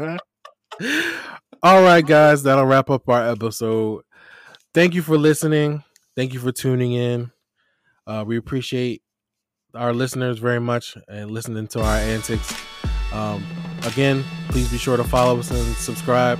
[0.01, 0.17] here.
[1.63, 4.03] All right, guys, that'll wrap up our episode.
[4.73, 5.83] Thank you for listening.
[6.15, 7.31] Thank you for tuning in.
[8.07, 9.01] Uh, we appreciate
[9.75, 12.53] our listeners very much and listening to our antics.
[13.13, 13.45] Um,
[13.83, 16.39] again, please be sure to follow us and subscribe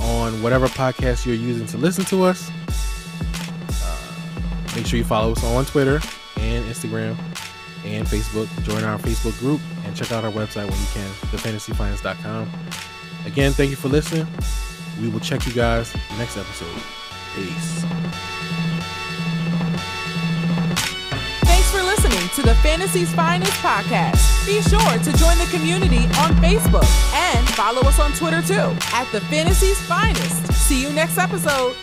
[0.00, 2.50] on whatever podcast you're using to listen to us.
[3.82, 6.00] Uh, make sure you follow us on Twitter
[6.36, 7.16] and Instagram
[7.84, 8.48] and Facebook.
[8.64, 12.50] Join our Facebook group and check out our website when you can, thefantasysfinest.com.
[13.26, 14.26] Again, thank you for listening.
[15.00, 16.74] We will check you guys next episode.
[17.34, 17.84] Peace.
[21.44, 24.46] Thanks for listening to the Fantasy's Finest podcast.
[24.46, 29.08] Be sure to join the community on Facebook and follow us on Twitter too at
[29.12, 30.52] the Fantasy's Finest.
[30.52, 31.76] See you next episode.